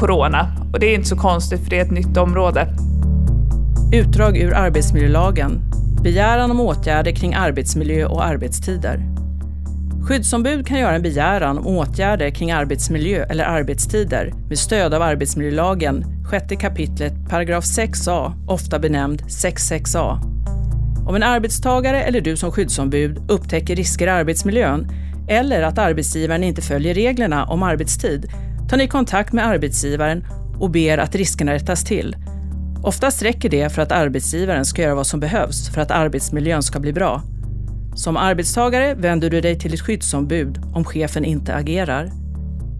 corona. 0.00 0.46
Och 0.72 0.80
det 0.80 0.86
är 0.86 0.94
inte 0.94 1.08
så 1.08 1.16
konstigt 1.16 1.60
för 1.62 1.70
det 1.70 1.78
är 1.78 1.84
ett 1.84 1.90
nytt 1.90 2.16
område. 2.16 2.68
Utdrag 3.92 4.36
ur 4.36 4.54
arbetsmiljölagen 4.54 5.69
Begäran 6.02 6.50
om 6.50 6.60
åtgärder 6.60 7.12
kring 7.12 7.34
arbetsmiljö 7.34 8.06
och 8.06 8.24
arbetstider. 8.24 9.00
Skyddsombud 10.02 10.66
kan 10.66 10.78
göra 10.78 10.94
en 10.94 11.02
begäran 11.02 11.58
om 11.58 11.66
åtgärder 11.66 12.30
kring 12.30 12.50
arbetsmiljö 12.50 13.24
eller 13.24 13.44
arbetstider 13.44 14.32
med 14.48 14.58
stöd 14.58 14.94
av 14.94 15.02
arbetsmiljölagen, 15.02 16.04
6 16.30 16.60
kapitlet, 16.60 17.12
paragraf 17.28 17.64
6a, 17.64 18.32
ofta 18.48 18.78
benämnd 18.78 19.22
66a. 19.22 20.18
Om 21.08 21.14
en 21.14 21.22
arbetstagare 21.22 22.02
eller 22.02 22.20
du 22.20 22.36
som 22.36 22.52
skyddsombud 22.52 23.30
upptäcker 23.30 23.76
risker 23.76 24.06
i 24.06 24.10
arbetsmiljön 24.10 24.88
eller 25.28 25.62
att 25.62 25.78
arbetsgivaren 25.78 26.44
inte 26.44 26.62
följer 26.62 26.94
reglerna 26.94 27.44
om 27.44 27.62
arbetstid 27.62 28.32
tar 28.70 28.76
ni 28.76 28.88
kontakt 28.88 29.32
med 29.32 29.46
arbetsgivaren 29.46 30.24
och 30.58 30.70
ber 30.70 30.98
att 30.98 31.14
riskerna 31.14 31.52
rättas 31.52 31.84
till 31.84 32.16
Oftast 32.82 33.22
räcker 33.22 33.48
det 33.48 33.72
för 33.72 33.82
att 33.82 33.92
arbetsgivaren 33.92 34.64
ska 34.64 34.82
göra 34.82 34.94
vad 34.94 35.06
som 35.06 35.20
behövs 35.20 35.70
för 35.74 35.80
att 35.80 35.90
arbetsmiljön 35.90 36.62
ska 36.62 36.80
bli 36.80 36.92
bra. 36.92 37.22
Som 37.94 38.16
arbetstagare 38.16 38.94
vänder 38.94 39.30
du 39.30 39.40
dig 39.40 39.58
till 39.58 39.74
ett 39.74 39.80
skyddsombud 39.80 40.58
om 40.74 40.84
chefen 40.84 41.24
inte 41.24 41.54
agerar. 41.54 42.10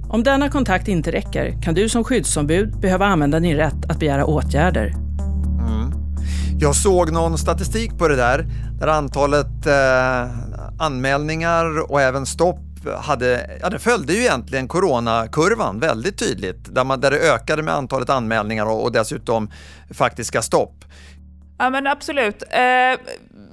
Om 0.08 0.22
denna 0.22 0.48
kontakt 0.48 0.88
inte 0.88 1.12
räcker 1.12 1.62
kan 1.62 1.74
du 1.74 1.88
som 1.88 2.04
skyddsombud 2.04 2.80
behöva 2.80 3.06
använda 3.06 3.40
din 3.40 3.56
rätt 3.56 3.90
att 3.90 3.98
begära 3.98 4.24
åtgärder. 4.24 4.86
Mm. 5.68 5.92
Jag 6.58 6.76
såg 6.76 7.12
någon 7.12 7.38
statistik 7.38 7.98
på 7.98 8.08
det 8.08 8.16
där, 8.16 8.46
där 8.80 8.86
antalet 8.86 9.66
eh, 9.66 10.30
anmälningar 10.78 11.90
och 11.90 12.00
även 12.00 12.26
stopp 12.26 12.69
hade, 12.86 13.58
ja 13.62 13.70
det 13.70 13.78
följde 13.78 14.12
ju 14.12 14.20
egentligen 14.20 14.68
coronakurvan 14.68 15.80
väldigt 15.80 16.18
tydligt, 16.18 16.74
där, 16.74 16.84
man, 16.84 17.00
där 17.00 17.10
det 17.10 17.18
ökade 17.18 17.62
med 17.62 17.74
antalet 17.74 18.10
anmälningar 18.10 18.66
och, 18.66 18.82
och 18.82 18.92
dessutom 18.92 19.50
faktiska 19.90 20.42
stopp. 20.42 20.84
Ja 21.58 21.70
men 21.70 21.86
absolut. 21.86 22.42
Eh, 22.50 23.00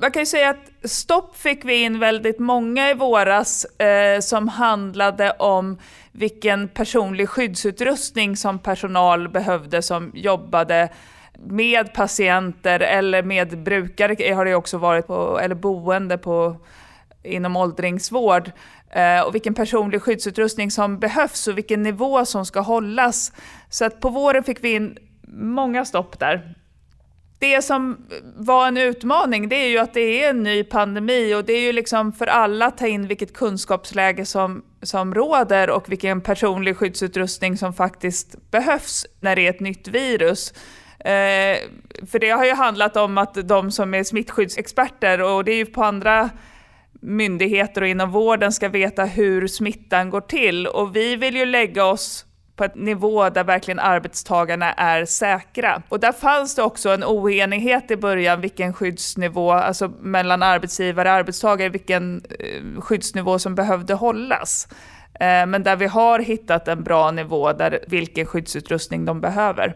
man 0.02 0.12
kan 0.12 0.22
ju 0.22 0.26
säga 0.26 0.50
att 0.50 0.90
stopp 0.92 1.38
fick 1.38 1.66
vi 1.66 1.82
in 1.82 2.00
väldigt 2.00 2.40
många 2.40 2.90
i 2.90 2.94
våras 2.94 3.66
eh, 3.66 4.20
som 4.20 4.48
handlade 4.48 5.32
om 5.32 5.78
vilken 6.12 6.68
personlig 6.68 7.30
skyddsutrustning 7.30 8.38
som 8.38 8.60
personal 8.60 9.30
behövde 9.30 9.82
som 9.82 10.12
jobbade 10.16 10.90
med 11.46 11.94
patienter 11.94 12.80
eller 12.80 13.24
med 13.24 13.64
brukare 13.64 14.34
har 14.34 14.46
det 14.46 14.56
också 14.56 14.78
varit 14.78 15.08
på, 15.08 15.40
eller 15.40 15.56
boende 15.56 16.18
på, 16.18 16.56
inom 17.24 17.56
åldringsvård 17.56 18.48
eh, 18.48 18.52
Eh, 18.92 19.22
och 19.22 19.36
vilken 19.36 19.54
personlig 19.54 20.02
skyddsutrustning 20.02 20.72
som 20.72 21.00
behövs 21.00 21.48
och 21.48 21.58
vilken 21.58 21.84
nivå 21.84 22.26
som 22.26 22.46
ska 22.46 22.60
hållas. 22.60 23.32
Så 23.70 23.86
att 23.86 24.00
på 24.00 24.10
våren 24.10 24.44
fick 24.44 24.64
vi 24.64 24.74
in 24.74 24.98
många 25.28 25.86
stopp 25.86 26.20
där. 26.20 26.56
Det 27.40 27.62
som 27.62 28.08
var 28.36 28.68
en 28.68 28.78
utmaning 28.78 29.50
det 29.50 29.56
är 29.56 29.68
ju 29.68 29.78
att 29.78 29.94
det 29.94 30.24
är 30.24 30.30
en 30.30 30.44
ny 30.44 30.64
pandemi 30.64 31.36
och 31.36 31.46
det 31.46 31.54
är 31.54 31.62
ju 31.62 31.72
liksom 31.72 32.14
för 32.14 32.28
alla 32.28 32.66
att 32.66 32.78
ta 32.78 32.88
in 32.88 33.08
vilket 33.08 33.34
kunskapsläge 33.34 34.26
som, 34.26 34.64
som 34.82 35.14
råder 35.14 35.70
och 35.70 35.92
vilken 35.92 36.22
personlig 36.22 36.78
skyddsutrustning 36.78 37.58
som 37.58 37.74
faktiskt 37.74 38.52
behövs 38.52 39.06
när 39.20 39.36
det 39.36 39.46
är 39.46 39.50
ett 39.50 39.60
nytt 39.60 39.88
virus. 39.88 40.54
Eh, 41.00 41.58
för 42.08 42.20
det 42.20 42.30
har 42.30 42.46
ju 42.46 42.54
handlat 42.54 42.98
om 42.98 43.18
att 43.18 43.48
de 43.48 43.72
som 43.72 43.94
är 43.94 44.04
smittskyddsexperter, 44.04 45.22
och 45.22 45.44
det 45.44 45.52
är 45.52 45.58
ju 45.58 45.66
på 45.66 45.84
andra 45.84 46.30
myndigheter 47.02 47.82
och 47.82 47.88
inom 47.88 48.12
vården, 48.12 48.52
ska 48.52 48.70
veta 48.70 49.06
hur 49.06 49.48
smittan 49.48 50.10
går 50.10 50.22
till. 50.22 50.68
Och 50.68 50.96
vi 50.96 51.16
vill 51.16 51.36
ju 51.36 51.46
lägga 51.46 51.86
oss 51.86 52.26
på 52.58 52.64
en 52.64 52.72
nivå 52.76 53.30
där 53.30 53.44
verkligen 53.44 53.80
arbetstagarna 53.80 54.74
är 54.74 55.06
säkra. 55.06 55.82
Och 55.90 56.00
där 56.00 56.12
fanns 56.12 56.56
det 56.56 56.64
också 56.64 56.90
en 56.90 57.04
oenighet 57.04 57.92
i 57.92 57.98
början 57.98 58.42
vilken 58.42 58.74
skyddsnivå, 58.74 59.52
alltså 59.52 59.88
mellan 59.88 60.44
arbetsgivare 60.44 61.10
och 61.10 61.16
arbetstagare, 61.16 61.70
vilken 61.70 62.22
eh, 62.40 62.82
skyddsnivå 62.82 63.40
som 63.40 63.56
behövde 63.56 63.94
hållas. 63.94 64.68
Eh, 65.20 65.46
men 65.46 65.64
där 65.64 65.76
vi 65.76 65.86
har 65.88 66.20
hittat 66.20 66.68
en 66.68 66.84
bra 66.84 67.12
nivå, 67.12 67.54
där 67.54 67.80
vilken 67.88 68.26
skyddsutrustning 68.26 69.06
de 69.06 69.22
behöver. 69.22 69.76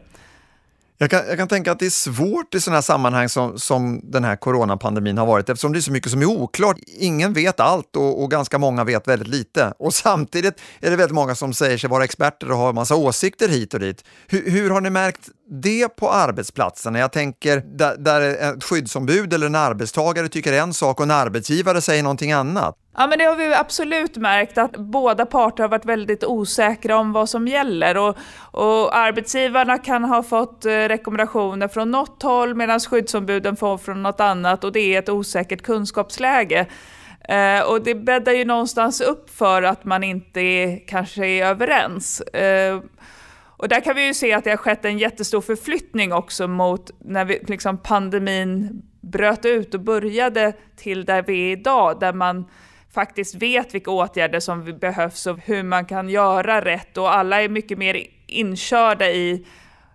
Jag 1.02 1.10
kan, 1.10 1.28
jag 1.28 1.38
kan 1.38 1.48
tänka 1.48 1.72
att 1.72 1.80
det 1.80 1.86
är 1.86 1.90
svårt 1.90 2.56
i 2.56 2.62
sådana 2.62 2.78
här 2.78 2.82
sammanhang 2.82 3.30
som, 3.30 3.60
som 3.60 4.02
den 4.04 4.24
här 4.24 4.36
coronapandemin 4.36 5.18
har 5.18 5.26
varit 5.26 5.50
eftersom 5.50 5.74
det 5.74 5.80
är 5.80 5.82
så 5.82 5.92
mycket 5.92 6.12
som 6.12 6.22
är 6.22 6.26
oklart. 6.26 6.78
Ingen 6.88 7.34
vet 7.34 7.60
allt 7.60 7.96
och, 7.96 8.24
och, 8.24 8.32
ganska 8.32 8.58
många 8.58 8.84
vet 8.84 9.08
väldigt 9.08 9.28
lite. 9.28 9.74
Och 9.80 9.94
samtidigt 9.94 10.62
är 10.80 10.90
det 10.90 10.96
väldigt 10.96 11.16
många 11.16 11.36
som 11.36 11.54
säger 11.54 11.78
sig 11.78 11.90
vara 11.90 12.04
experter 12.04 12.52
och 12.52 12.58
har 12.58 12.74
massa 12.74 12.96
åsikter 12.96 13.50
hit 13.50 13.74
och 13.74 13.80
dit. 13.80 14.06
Hur, 14.28 14.52
hur 14.52 14.70
har 14.70 14.82
ni 14.82 14.90
märkt 14.90 15.30
det 15.52 15.96
på 15.96 16.10
arbetsplatsen? 16.10 16.96
Jag 16.96 17.12
tänker 17.12 17.58
där, 17.58 17.98
där 17.98 18.22
ett 18.22 18.64
skyddsombud 18.64 19.34
eller 19.34 19.46
en 19.46 19.56
arbetstagare 19.56 20.28
tycker 20.28 20.54
en 20.54 20.74
sak 20.74 21.00
och 21.00 21.04
en 21.04 21.12
arbetsgivare 21.12 21.82
säger 21.82 22.04
någonting 22.04 22.32
annat. 22.32 22.76
Ja 22.98 23.08
men 23.08 23.20
det 23.20 23.26
har 23.26 23.36
vi 23.36 23.54
absolut 23.54 24.18
märkt 24.18 24.58
att 24.58 24.78
båda 24.78 25.26
parter 25.26 25.64
har 25.64 25.70
varit 25.70 25.86
väldigt 25.86 26.24
osäkra 26.24 26.98
om 26.98 27.14
vad 27.14 27.30
som 27.30 27.48
gäller 27.48 27.98
och, 27.98 28.18
och 28.52 28.98
arbetsgivarna 28.98 29.78
kan 29.78 30.04
ha 30.04 30.24
fått 30.24 30.66
eh, 30.66 30.70
rekommendationer 30.70 31.68
från 31.68 31.92
något 31.92 32.24
håll 32.24 32.56
medan 32.56 32.80
skyddsombuden 32.80 33.56
får 33.56 33.78
från 33.78 34.04
något 34.04 34.20
annat 34.20 34.64
och 34.64 34.72
det 34.72 34.96
är 34.96 35.00
ett 35.00 35.10
osäkert 35.10 35.62
kunskapsläge. 35.62 36.66
Eh, 37.30 37.62
och 37.62 37.84
det 37.84 37.96
bäddar 37.96 38.32
ju 38.32 38.46
någonstans 38.46 39.02
upp 39.02 39.30
för 39.30 39.64
att 39.64 39.86
man 39.86 40.04
inte 40.04 40.40
är, 40.40 40.88
kanske 40.88 41.26
är 41.26 41.46
överens. 41.46 42.22
Eh, 42.22 42.80
och 43.62 43.68
där 43.68 43.82
kan 43.82 43.96
vi 43.96 44.06
ju 44.06 44.14
se 44.14 44.34
att 44.34 44.44
det 44.44 44.50
har 44.50 44.58
skett 44.58 44.86
en 44.86 44.98
jättestor 44.98 45.42
förflyttning 45.42 46.14
också 46.14 46.48
mot 46.48 46.92
när 47.00 47.26
vi, 47.26 47.44
liksom 47.48 47.78
pandemin 47.78 48.82
bröt 49.02 49.46
ut 49.46 49.74
och 49.74 49.80
började 49.80 50.54
till 50.76 51.06
där 51.06 51.24
vi 51.24 51.48
är 51.48 51.52
idag, 51.52 52.00
där 52.00 52.14
man 52.14 52.46
faktiskt 52.94 53.36
vet 53.36 53.74
vilka 53.74 53.92
åtgärder 53.92 54.40
som 54.40 54.78
behövs 54.80 55.28
och 55.28 55.40
hur 55.40 55.64
man 55.64 55.86
kan 55.86 56.10
göra 56.10 56.66
rätt 56.66 56.98
och 56.98 57.16
alla 57.16 57.42
är 57.42 57.50
mycket 57.50 57.78
mer 57.78 58.08
inkörda 58.28 59.10
i 59.10 59.46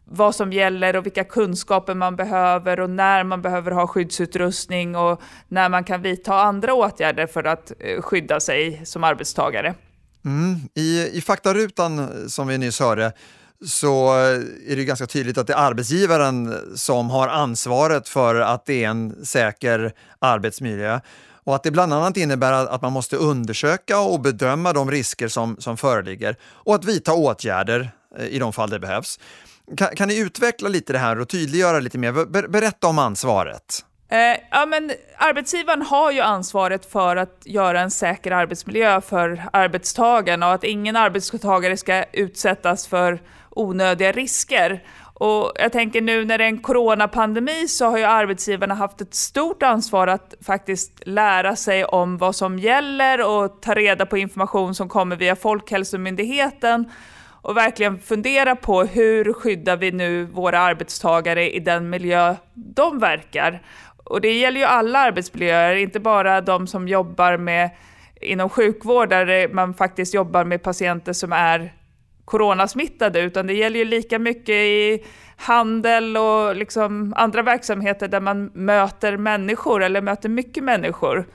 vad 0.04 0.34
som 0.34 0.52
gäller 0.52 0.96
och 0.96 1.06
vilka 1.06 1.24
kunskaper 1.24 1.94
man 1.94 2.16
behöver 2.16 2.80
och 2.80 2.90
när 2.90 3.24
man 3.24 3.42
behöver 3.42 3.70
ha 3.70 3.86
skyddsutrustning 3.86 4.96
och 4.96 5.20
när 5.48 5.68
man 5.68 5.84
kan 5.84 6.02
vidta 6.02 6.34
andra 6.34 6.74
åtgärder 6.74 7.26
för 7.26 7.44
att 7.44 7.72
eh, 7.80 8.02
skydda 8.02 8.40
sig 8.40 8.80
som 8.84 9.04
arbetstagare. 9.04 9.74
Mm. 10.24 10.56
I, 10.74 11.08
I 11.12 11.20
faktarutan 11.20 12.08
som 12.30 12.48
vi 12.48 12.58
nyss 12.58 12.80
hörde 12.80 13.12
så 13.64 14.06
eh, 14.08 14.72
är 14.72 14.76
det 14.76 14.84
ganska 14.84 15.06
tydligt 15.06 15.38
att 15.38 15.46
det 15.46 15.52
är 15.52 15.56
arbetsgivaren 15.58 16.54
som 16.74 17.10
har 17.10 17.28
ansvaret 17.28 18.08
för 18.08 18.34
att 18.34 18.66
det 18.66 18.84
är 18.84 18.88
en 18.88 19.26
säker 19.26 19.92
arbetsmiljö 20.18 21.00
och 21.44 21.54
att 21.54 21.62
det 21.62 21.70
bland 21.70 21.94
annat 21.94 22.16
innebär 22.16 22.52
att 22.52 22.82
man 22.82 22.92
måste 22.92 23.16
undersöka 23.16 24.00
och 24.00 24.20
bedöma 24.20 24.72
de 24.72 24.90
risker 24.90 25.28
som, 25.28 25.56
som 25.58 25.76
föreligger 25.76 26.36
och 26.44 26.74
att 26.74 26.84
vidta 26.84 27.12
åtgärder 27.12 27.90
eh, 28.18 28.26
i 28.26 28.38
de 28.38 28.52
fall 28.52 28.70
det 28.70 28.78
behövs. 28.78 29.20
Kan, 29.76 29.88
kan 29.96 30.08
ni 30.08 30.18
utveckla 30.18 30.68
lite 30.68 30.92
det 30.92 30.98
här 30.98 31.20
och 31.20 31.28
tydliggöra 31.28 31.80
lite 31.80 31.98
mer? 31.98 32.12
Ber, 32.12 32.48
berätta 32.48 32.86
om 32.86 32.98
ansvaret. 32.98 33.84
Eh, 34.08 34.18
ja, 34.50 34.66
men 34.66 34.92
arbetsgivaren 35.16 35.82
har 35.82 36.12
ju 36.12 36.20
ansvaret 36.20 36.92
för 36.92 37.16
att 37.16 37.42
göra 37.44 37.80
en 37.80 37.90
säker 37.90 38.30
arbetsmiljö 38.30 39.00
för 39.00 39.42
arbetstagarna 39.52 40.48
och 40.48 40.54
att 40.54 40.64
ingen 40.64 40.96
arbetstagare 40.96 41.76
ska 41.76 42.04
utsättas 42.12 42.86
för 42.86 43.20
onödiga 43.58 44.12
risker. 44.12 44.82
Och 45.18 45.52
jag 45.54 45.72
tänker 45.72 46.00
nu 46.00 46.24
när 46.24 46.38
det 46.38 46.44
är 46.44 46.48
en 46.48 46.58
coronapandemi 46.58 47.68
så 47.68 47.86
har 47.86 47.98
ju 47.98 48.04
arbetsgivarna 48.04 48.74
haft 48.74 49.00
ett 49.00 49.14
stort 49.14 49.62
ansvar 49.62 50.06
att 50.06 50.34
faktiskt 50.46 51.02
lära 51.06 51.56
sig 51.56 51.84
om 51.84 52.18
vad 52.18 52.36
som 52.36 52.58
gäller 52.58 53.26
och 53.26 53.62
ta 53.62 53.74
reda 53.74 54.06
på 54.06 54.18
information 54.18 54.74
som 54.74 54.88
kommer 54.88 55.16
via 55.16 55.36
Folkhälsomyndigheten 55.36 56.90
och 57.42 57.56
verkligen 57.56 57.98
fundera 57.98 58.56
på 58.56 58.82
hur 58.82 59.32
skyddar 59.32 59.76
vi 59.76 59.92
nu 59.92 60.24
våra 60.24 60.58
arbetstagare 60.58 61.50
i 61.50 61.60
den 61.60 61.90
miljö 61.90 62.36
de 62.54 62.98
verkar. 62.98 63.62
Och 64.04 64.20
det 64.20 64.38
gäller 64.38 64.60
ju 64.60 64.66
alla 64.66 64.98
arbetsmiljöer, 64.98 65.76
inte 65.76 66.00
bara 66.00 66.40
de 66.40 66.66
som 66.66 66.88
jobbar 66.88 67.36
med 67.36 67.70
inom 68.20 68.48
sjukvård 68.48 69.08
där 69.08 69.48
man 69.48 69.74
faktiskt 69.74 70.14
jobbar 70.14 70.44
med 70.44 70.62
patienter 70.62 71.12
som 71.12 71.32
är 71.32 71.72
coronasmittade, 72.26 73.20
utan 73.20 73.46
det 73.46 73.54
gäller 73.54 73.78
ju 73.78 73.84
lika 73.84 74.18
mycket 74.18 74.54
i 74.54 75.04
handel 75.36 76.16
och 76.16 76.56
liksom 76.56 77.14
andra 77.16 77.42
verksamheter 77.42 78.08
där 78.08 78.20
man 78.20 78.50
möter 78.54 79.16
människor 79.16 79.82
eller 79.82 80.00
möter 80.00 80.28
mycket 80.28 80.64
människor. 80.64 81.26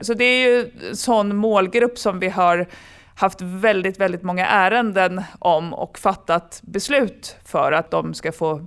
Så 0.00 0.14
det 0.14 0.24
är 0.24 0.48
ju 0.48 0.70
en 0.88 0.96
sån 0.96 1.36
målgrupp 1.36 1.98
som 1.98 2.18
vi 2.18 2.28
har 2.28 2.66
haft 3.14 3.40
väldigt, 3.40 4.00
väldigt 4.00 4.22
många 4.22 4.46
ärenden 4.46 5.22
om 5.38 5.74
och 5.74 5.98
fattat 5.98 6.60
beslut 6.62 7.36
för 7.44 7.72
att 7.72 7.90
de 7.90 8.14
ska 8.14 8.32
få 8.32 8.66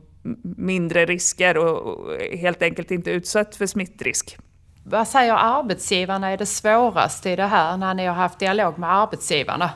mindre 0.57 1.05
risker 1.05 1.57
och 1.57 2.11
helt 2.37 2.61
enkelt 2.61 2.91
inte 2.91 3.11
utsatt 3.11 3.55
för 3.55 3.65
smittrisk. 3.65 4.37
Vad 4.85 5.07
säger 5.07 5.33
arbetsgivarna 5.33 6.29
är 6.29 6.37
det 6.37 6.45
svåraste 6.45 7.29
i 7.29 7.35
det 7.35 7.45
här 7.45 7.77
när 7.77 7.93
ni 7.93 8.05
har 8.05 8.15
haft 8.15 8.39
dialog 8.39 8.77
med 8.79 8.95
arbetsgivarna? 8.95 9.69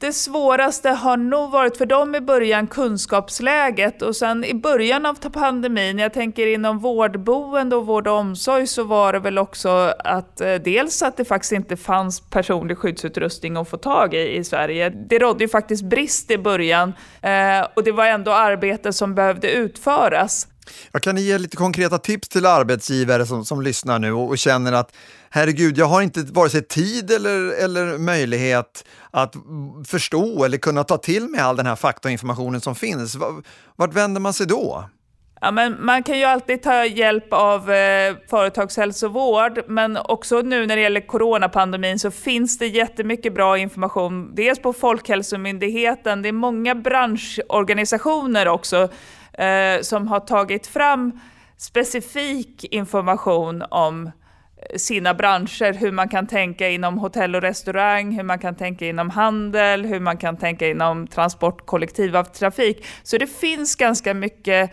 Det 0.00 0.12
svåraste 0.12 0.88
har 0.90 1.16
nog 1.16 1.50
varit 1.50 1.76
för 1.76 1.86
dem 1.86 2.14
i 2.14 2.20
början 2.20 2.66
kunskapsläget 2.66 4.02
och 4.02 4.16
sen 4.16 4.44
i 4.44 4.54
början 4.54 5.06
av 5.06 5.14
pandemin, 5.14 5.98
jag 5.98 6.12
tänker 6.12 6.46
inom 6.46 6.78
vårdboende 6.78 7.76
och 7.76 7.86
vård 7.86 8.06
och 8.06 8.14
omsorg 8.14 8.66
så 8.66 8.84
var 8.84 9.12
det 9.12 9.18
väl 9.18 9.38
också 9.38 9.94
att 9.98 10.40
eh, 10.40 10.54
dels 10.54 11.02
att 11.02 11.16
det 11.16 11.24
faktiskt 11.24 11.52
inte 11.52 11.76
fanns 11.76 12.20
personlig 12.20 12.78
skyddsutrustning 12.78 13.56
att 13.56 13.68
få 13.68 13.76
tag 13.76 14.14
i 14.14 14.36
i 14.36 14.44
Sverige. 14.44 14.90
Det 14.90 15.18
rådde 15.18 15.44
ju 15.44 15.48
faktiskt 15.48 15.84
brist 15.84 16.30
i 16.30 16.38
början 16.38 16.92
eh, 17.22 17.66
och 17.76 17.84
det 17.84 17.92
var 17.92 18.06
ändå 18.06 18.30
arbete 18.30 18.92
som 18.92 19.14
behövde 19.14 19.50
utföras. 19.50 20.46
Jag 20.92 21.02
kan 21.02 21.14
ni 21.14 21.20
ge 21.20 21.38
lite 21.38 21.56
konkreta 21.56 21.98
tips 21.98 22.28
till 22.28 22.46
arbetsgivare 22.46 23.26
som, 23.26 23.44
som 23.44 23.62
lyssnar 23.62 23.98
nu 23.98 24.12
och, 24.12 24.28
och 24.28 24.38
känner 24.38 24.72
att 24.72 24.92
herregud, 25.30 25.78
jag 25.78 25.86
har 25.86 26.02
inte 26.02 26.22
vare 26.22 26.50
sig 26.50 26.62
tid 26.62 27.10
eller, 27.10 27.64
eller 27.64 27.98
möjlighet 27.98 28.84
att 29.10 29.34
förstå 29.86 30.44
eller 30.44 30.58
kunna 30.58 30.84
ta 30.84 30.96
till 30.96 31.28
mig 31.28 31.40
all 31.40 31.56
den 31.56 31.66
här 31.66 31.76
fakta 31.76 32.08
och 32.08 32.12
informationen 32.12 32.60
som 32.60 32.74
finns. 32.74 33.16
Vart 33.76 33.94
vänder 33.94 34.20
man 34.20 34.32
sig 34.32 34.46
då? 34.46 34.88
Ja, 35.40 35.50
men 35.50 35.84
man 35.84 36.02
kan 36.02 36.18
ju 36.18 36.24
alltid 36.24 36.62
ta 36.62 36.84
hjälp 36.84 37.32
av 37.32 37.72
eh, 37.72 38.16
företagshälsovård, 38.30 39.62
men 39.68 39.96
också 39.96 40.40
nu 40.40 40.66
när 40.66 40.76
det 40.76 40.82
gäller 40.82 41.06
coronapandemin 41.06 41.98
så 41.98 42.10
finns 42.10 42.58
det 42.58 42.66
jättemycket 42.66 43.34
bra 43.34 43.58
information. 43.58 44.34
Dels 44.34 44.62
på 44.62 44.72
Folkhälsomyndigheten, 44.72 46.22
det 46.22 46.28
är 46.28 46.32
många 46.32 46.74
branschorganisationer 46.74 48.48
också 48.48 48.88
eh, 49.32 49.80
som 49.82 50.08
har 50.08 50.20
tagit 50.20 50.66
fram 50.66 51.20
specifik 51.56 52.64
information 52.64 53.64
om 53.70 54.10
sina 54.76 55.14
branscher, 55.14 55.72
hur 55.72 55.92
man 55.92 56.08
kan 56.08 56.26
tänka 56.26 56.68
inom 56.68 56.98
hotell 56.98 57.34
och 57.34 57.42
restaurang, 57.42 58.12
hur 58.12 58.22
man 58.22 58.38
kan 58.38 58.54
tänka 58.54 58.86
inom 58.86 59.10
handel, 59.10 59.84
hur 59.84 60.00
man 60.00 60.16
kan 60.16 60.36
tänka 60.36 60.68
inom 60.68 61.06
transport, 61.06 61.66
kollektivtrafik. 61.66 62.86
Så 63.02 63.18
det 63.18 63.26
finns 63.26 63.76
ganska 63.76 64.14
mycket 64.14 64.70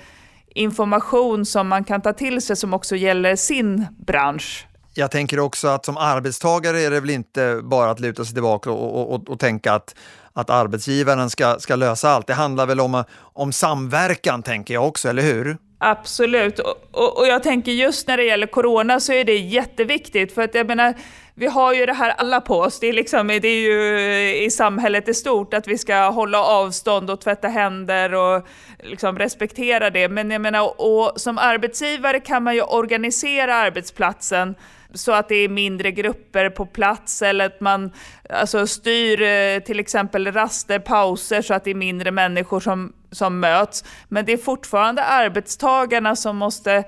information 0.55 1.45
som 1.45 1.67
man 1.67 1.83
kan 1.83 2.01
ta 2.01 2.13
till 2.13 2.41
sig 2.41 2.55
som 2.55 2.73
också 2.73 2.95
gäller 2.95 3.35
sin 3.35 3.87
bransch. 3.97 4.67
Jag 4.93 5.11
tänker 5.11 5.39
också 5.39 5.67
att 5.67 5.85
som 5.85 5.97
arbetstagare 5.97 6.81
är 6.81 6.91
det 6.91 6.99
väl 6.99 7.09
inte 7.09 7.59
bara 7.63 7.91
att 7.91 7.99
luta 7.99 8.25
sig 8.25 8.33
tillbaka 8.33 8.71
och, 8.71 9.01
och, 9.01 9.15
och, 9.15 9.29
och 9.29 9.39
tänka 9.39 9.73
att, 9.73 9.95
att 10.33 10.49
arbetsgivaren 10.49 11.29
ska, 11.29 11.59
ska 11.59 11.75
lösa 11.75 12.09
allt. 12.09 12.27
Det 12.27 12.33
handlar 12.33 12.65
väl 12.65 12.79
om, 12.79 13.03
om 13.19 13.51
samverkan, 13.51 14.43
tänker 14.43 14.73
jag 14.73 14.87
också, 14.87 15.09
eller 15.09 15.23
hur? 15.23 15.57
Absolut, 15.87 16.59
och, 16.59 17.17
och, 17.17 17.27
jag 17.27 17.43
tänker 17.43 17.71
just 17.71 18.07
när 18.07 18.17
det 18.17 18.23
gäller 18.23 18.47
corona 18.47 18.99
så 18.99 19.13
är 19.13 19.23
det 19.23 19.37
jätteviktigt 19.37 20.35
för 20.35 20.41
att 20.41 20.55
jag 20.55 20.67
menar, 20.67 20.93
vi 21.33 21.47
har 21.47 21.73
ju 21.73 21.85
det 21.85 21.93
här 21.93 22.09
alla 22.09 22.41
på 22.41 22.59
oss, 22.59 22.79
det 22.79 22.87
är, 22.87 22.93
liksom, 22.93 23.27
det 23.27 23.47
är 23.47 23.61
ju 23.61 24.45
i 24.45 24.51
samhället 24.51 25.07
i 25.07 25.13
stort 25.13 25.53
att 25.53 25.67
vi 25.67 25.77
ska 25.77 26.09
hålla 26.09 26.43
avstånd 26.43 27.09
och 27.09 27.21
tvätta 27.21 27.47
händer 27.47 28.13
och 28.13 28.47
liksom 28.83 29.19
respektera 29.19 29.89
det. 29.89 30.09
Men 30.09 30.31
jag 30.31 30.41
menar, 30.41 30.81
och 30.81 31.13
som 31.15 31.37
arbetsgivare 31.37 32.19
kan 32.19 32.43
man 32.43 32.55
ju 32.55 32.61
organisera 32.61 33.55
arbetsplatsen 33.55 34.55
så 34.95 35.11
att 35.11 35.29
det 35.29 35.35
är 35.35 35.49
mindre 35.49 35.91
grupper 35.91 36.49
på 36.49 36.65
plats 36.65 37.21
eller 37.21 37.45
att 37.45 37.61
man 37.61 37.91
alltså, 38.29 38.67
styr 38.67 39.21
eh, 39.21 39.59
till 39.59 39.79
exempel 39.79 40.31
raster, 40.31 40.79
pauser 40.79 41.41
så 41.41 41.53
att 41.53 41.63
det 41.63 41.71
är 41.71 41.75
mindre 41.75 42.11
människor 42.11 42.59
som, 42.59 42.93
som 43.11 43.39
möts. 43.39 43.83
Men 44.07 44.25
det 44.25 44.33
är 44.33 44.37
fortfarande 44.37 45.03
arbetstagarna 45.03 46.15
som 46.15 46.37
måste 46.37 46.83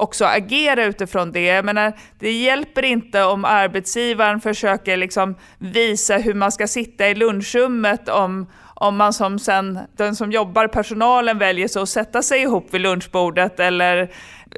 också 0.00 0.24
agera 0.24 0.84
utifrån 0.84 1.32
det. 1.32 1.44
Jag 1.44 1.64
menar, 1.64 1.92
det 2.18 2.32
hjälper 2.32 2.84
inte 2.84 3.24
om 3.24 3.44
arbetsgivaren 3.44 4.40
försöker 4.40 4.96
liksom 4.96 5.34
visa 5.58 6.16
hur 6.16 6.34
man 6.34 6.52
ska 6.52 6.66
sitta 6.66 7.08
i 7.08 7.14
lunchrummet 7.14 8.08
om, 8.08 8.46
om 8.74 8.96
man 8.96 9.12
som 9.12 9.38
sen, 9.38 9.78
den 9.96 10.16
som 10.16 10.32
jobbar, 10.32 10.68
personalen 10.68 11.38
väljer 11.38 11.68
sig 11.68 11.82
att 11.82 11.88
sätta 11.88 12.22
sig 12.22 12.42
ihop 12.42 12.74
vid 12.74 12.80
lunchbordet 12.80 13.60
eller 13.60 14.10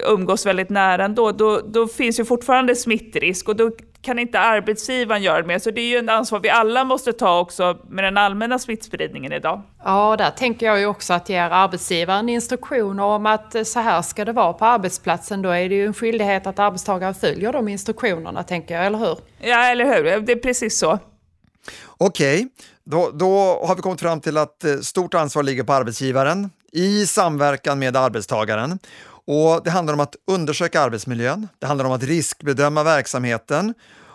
umgås 0.06 0.46
väldigt 0.46 0.70
nära 0.70 1.04
ändå, 1.04 1.32
då, 1.32 1.60
då 1.60 1.86
finns 1.86 2.20
ju 2.20 2.24
fortfarande 2.24 2.76
smittrisk 2.76 3.48
och 3.48 3.56
då 3.56 3.70
kan 4.02 4.18
inte 4.18 4.38
arbetsgivaren 4.40 5.22
göra 5.22 5.46
mer. 5.46 5.58
Så 5.58 5.70
det 5.70 5.80
är 5.80 5.86
ju 5.86 5.98
ett 5.98 6.10
ansvar 6.10 6.40
vi 6.40 6.50
alla 6.50 6.84
måste 6.84 7.12
ta 7.12 7.40
också 7.40 7.78
med 7.88 8.04
den 8.04 8.16
allmänna 8.16 8.58
smittspridningen 8.58 9.32
idag. 9.32 9.62
Ja, 9.84 10.16
där 10.18 10.30
tänker 10.30 10.66
jag 10.66 10.80
ju 10.80 10.86
också 10.86 11.12
att 11.12 11.28
ger 11.28 11.50
arbetsgivaren 11.50 12.28
instruktioner 12.28 13.02
om 13.04 13.26
att 13.26 13.66
så 13.66 13.80
här 13.80 14.02
ska 14.02 14.24
det 14.24 14.32
vara 14.32 14.52
på 14.52 14.64
arbetsplatsen, 14.64 15.42
då 15.42 15.48
är 15.48 15.68
det 15.68 15.74
ju 15.74 15.86
en 15.86 15.94
skyldighet 15.94 16.46
att 16.46 16.58
arbetstagaren 16.58 17.14
följer 17.14 17.52
de 17.52 17.68
instruktionerna, 17.68 18.42
tänker 18.42 18.74
jag, 18.74 18.86
eller 18.86 18.98
hur? 18.98 19.18
Ja, 19.38 19.64
eller 19.64 19.84
hur? 19.84 20.20
Det 20.20 20.32
är 20.32 20.36
precis 20.36 20.78
så. 20.78 20.98
Okej, 21.98 22.36
okay. 22.36 22.48
då, 22.84 23.10
då 23.14 23.64
har 23.66 23.76
vi 23.76 23.82
kommit 23.82 24.00
fram 24.00 24.20
till 24.20 24.36
att 24.36 24.64
eh, 24.64 24.76
stort 24.76 25.14
ansvar 25.14 25.42
ligger 25.42 25.62
på 25.62 25.72
arbetsgivaren 25.72 26.50
i 26.72 27.06
samverkan 27.06 27.78
med 27.78 27.96
arbetstagaren. 27.96 28.78
Och 29.24 29.60
Det 29.64 29.70
handlar 29.70 29.94
om 29.94 30.00
att 30.00 30.16
undersöka 30.26 30.80
arbetsmiljön, 30.80 31.48
det 31.58 31.66
handlar 31.66 31.84
om 31.84 31.92
att 31.92 32.02
riskbedöma 32.02 32.82
verksamheten 32.82 33.74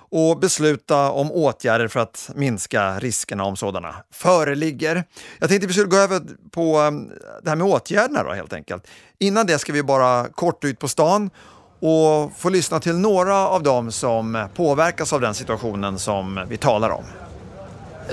och 0.09 0.39
besluta 0.39 1.11
om 1.11 1.31
åtgärder 1.31 1.87
för 1.87 1.99
att 1.99 2.29
minska 2.35 2.99
riskerna 2.99 3.43
om 3.43 3.55
sådana 3.55 3.95
föreligger. 4.11 5.03
Jag 5.39 5.49
tänkte 5.49 5.67
vi 5.67 5.73
skulle 5.73 5.87
gå 5.87 5.97
över 5.97 6.21
på 6.51 6.79
eh, 6.79 6.91
det 7.43 7.49
här 7.49 7.55
med 7.55 7.67
åtgärderna 7.67 8.23
då 8.23 8.33
helt 8.33 8.53
enkelt. 8.53 8.87
Innan 9.19 9.45
det 9.45 9.59
ska 9.59 9.73
vi 9.73 9.83
bara 9.83 10.27
kort 10.27 10.63
ut 10.63 10.79
på 10.79 10.87
stan 10.87 11.29
och 11.79 12.37
få 12.37 12.49
lyssna 12.49 12.79
till 12.79 12.97
några 12.97 13.47
av 13.47 13.63
dem 13.63 13.91
som 13.91 14.47
påverkas 14.55 15.13
av 15.13 15.21
den 15.21 15.33
situationen 15.33 15.99
som 15.99 16.45
vi 16.49 16.57
talar 16.57 16.89
om. 16.89 17.26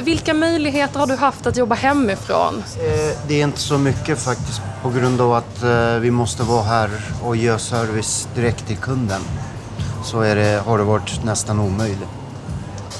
Vilka 0.00 0.34
möjligheter 0.34 1.00
har 1.00 1.06
du 1.06 1.14
haft 1.14 1.46
att 1.46 1.56
jobba 1.56 1.74
hemifrån? 1.74 2.54
Eh, 2.54 3.16
det 3.28 3.40
är 3.40 3.44
inte 3.44 3.60
så 3.60 3.78
mycket 3.78 4.18
faktiskt 4.18 4.62
på 4.82 4.90
grund 4.90 5.20
av 5.20 5.32
att 5.32 5.62
eh, 5.62 5.94
vi 6.00 6.10
måste 6.10 6.42
vara 6.42 6.62
här 6.62 6.90
och 7.22 7.36
göra 7.36 7.58
service 7.58 8.28
direkt 8.34 8.66
till 8.66 8.76
kunden. 8.76 9.20
Så 10.04 10.20
det, 10.20 10.62
har 10.66 10.78
det 10.78 10.84
varit 10.84 11.24
nästan 11.24 11.60
omöjligt. 11.60 12.08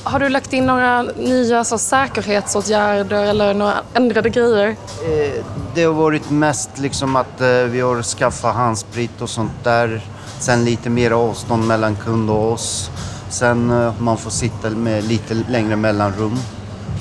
Har 0.03 0.19
du 0.19 0.29
lagt 0.29 0.53
in 0.53 0.67
några 0.67 1.03
nya 1.03 1.65
så, 1.65 1.79
säkerhetsåtgärder 1.79 3.25
eller 3.25 3.55
några 3.55 3.75
ändrade 3.95 4.31
grejer? 4.31 4.69
Eh, 4.69 5.45
det 5.75 5.85
har 5.85 5.93
varit 5.93 6.31
mest 6.31 6.71
liksom 6.79 7.17
att 7.17 7.41
vi 7.69 7.81
har 7.81 8.03
skaffat 8.03 8.55
handsprit 8.55 9.21
och 9.21 9.31
sånt 9.31 9.65
där. 9.65 10.01
Sen 10.39 10.65
lite 10.65 10.91
mer 10.91 11.11
avstånd 11.11 11.67
mellan 11.67 11.97
kund 11.97 12.31
och 12.31 12.53
oss. 12.53 12.91
Sen 13.29 13.93
man 13.99 14.17
får 14.17 14.31
sitta 14.31 14.71
med 14.71 15.05
lite 15.05 15.35
längre 15.35 15.77
mellanrum. 15.77 16.39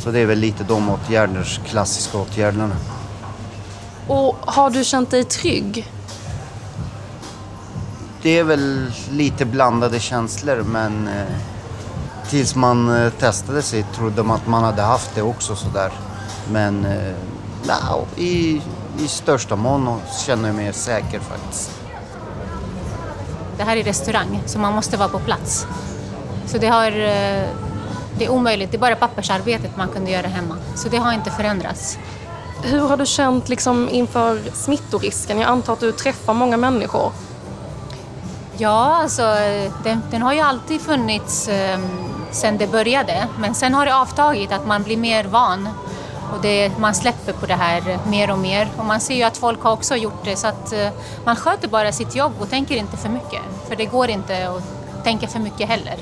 Så 0.03 0.11
det 0.11 0.19
är 0.19 0.25
väl 0.25 0.39
lite 0.39 0.63
de 0.63 0.89
åtgärder, 0.89 1.59
klassiska 1.65 2.17
åtgärderna. 2.17 2.75
Och 4.07 4.35
har 4.41 4.69
du 4.69 4.83
känt 4.83 5.11
dig 5.11 5.23
trygg? 5.23 5.91
Det 8.21 8.39
är 8.39 8.43
väl 8.43 8.91
lite 9.11 9.45
blandade 9.45 9.99
känslor 9.99 10.63
men 10.63 11.07
eh, 11.07 11.35
tills 12.29 12.55
man 12.55 12.95
eh, 12.95 13.09
testade 13.11 13.61
sig 13.61 13.85
trodde 13.95 14.23
man 14.23 14.35
att 14.35 14.47
man 14.47 14.63
hade 14.63 14.81
haft 14.81 15.15
det 15.15 15.21
också 15.21 15.55
sådär. 15.55 15.91
Men 16.51 16.85
eh, 16.85 17.13
no, 17.67 18.21
i, 18.21 18.61
i 18.99 19.07
största 19.07 19.55
mån 19.55 19.99
känner 20.25 20.47
jag 20.47 20.55
mig 20.55 20.73
säker 20.73 21.19
faktiskt. 21.19 21.71
Det 23.57 23.63
här 23.63 23.77
är 23.77 23.83
restaurang 23.83 24.41
så 24.45 24.59
man 24.59 24.73
måste 24.73 24.97
vara 24.97 25.09
på 25.09 25.19
plats. 25.19 25.67
Så 26.45 26.57
det 26.57 26.67
har 26.67 26.91
eh, 26.91 27.49
det 28.17 28.25
är 28.25 28.29
omöjligt, 28.29 28.71
det 28.71 28.77
är 28.77 28.79
bara 28.79 28.95
pappersarbetet 28.95 29.77
man 29.77 29.89
kunde 29.89 30.11
göra 30.11 30.27
hemma. 30.27 30.55
Så 30.75 30.89
det 30.89 30.97
har 30.97 31.13
inte 31.13 31.31
förändrats. 31.31 31.97
Hur 32.63 32.79
har 32.79 32.97
du 32.97 33.05
känt 33.05 33.49
liksom 33.49 33.89
inför 33.89 34.39
smittorisken? 34.53 35.39
Jag 35.39 35.49
antar 35.49 35.73
att 35.73 35.79
du 35.79 35.91
träffar 35.91 36.33
många 36.33 36.57
människor. 36.57 37.11
Ja, 38.57 38.99
alltså 39.01 39.35
den, 39.83 40.01
den 40.11 40.21
har 40.21 40.33
ju 40.33 40.39
alltid 40.39 40.81
funnits 40.81 41.47
eh, 41.47 41.79
sedan 42.31 42.57
det 42.57 42.71
började. 42.71 43.27
Men 43.39 43.55
sen 43.55 43.73
har 43.73 43.85
det 43.85 43.95
avtagit, 43.95 44.51
att 44.51 44.67
man 44.67 44.83
blir 44.83 44.97
mer 44.97 45.23
van. 45.23 45.69
Och 46.33 46.41
det, 46.41 46.77
man 46.77 46.95
släpper 46.95 47.33
på 47.33 47.45
det 47.45 47.53
här 47.53 47.99
mer 48.07 48.31
och 48.31 48.39
mer. 48.39 48.67
Och 48.77 48.85
man 48.85 48.99
ser 48.99 49.15
ju 49.15 49.23
att 49.23 49.37
folk 49.37 49.61
har 49.63 49.71
också 49.71 49.95
gjort 49.95 50.25
det. 50.25 50.35
Så 50.35 50.47
att 50.47 50.73
eh, 50.73 50.89
man 51.25 51.35
sköter 51.35 51.67
bara 51.67 51.91
sitt 51.91 52.15
jobb 52.15 52.33
och 52.39 52.49
tänker 52.49 52.75
inte 52.75 52.97
för 52.97 53.09
mycket. 53.09 53.41
För 53.67 53.75
det 53.75 53.85
går 53.85 54.09
inte 54.09 54.49
att 54.49 54.63
tänka 55.03 55.27
för 55.27 55.39
mycket 55.39 55.69
heller. 55.69 55.95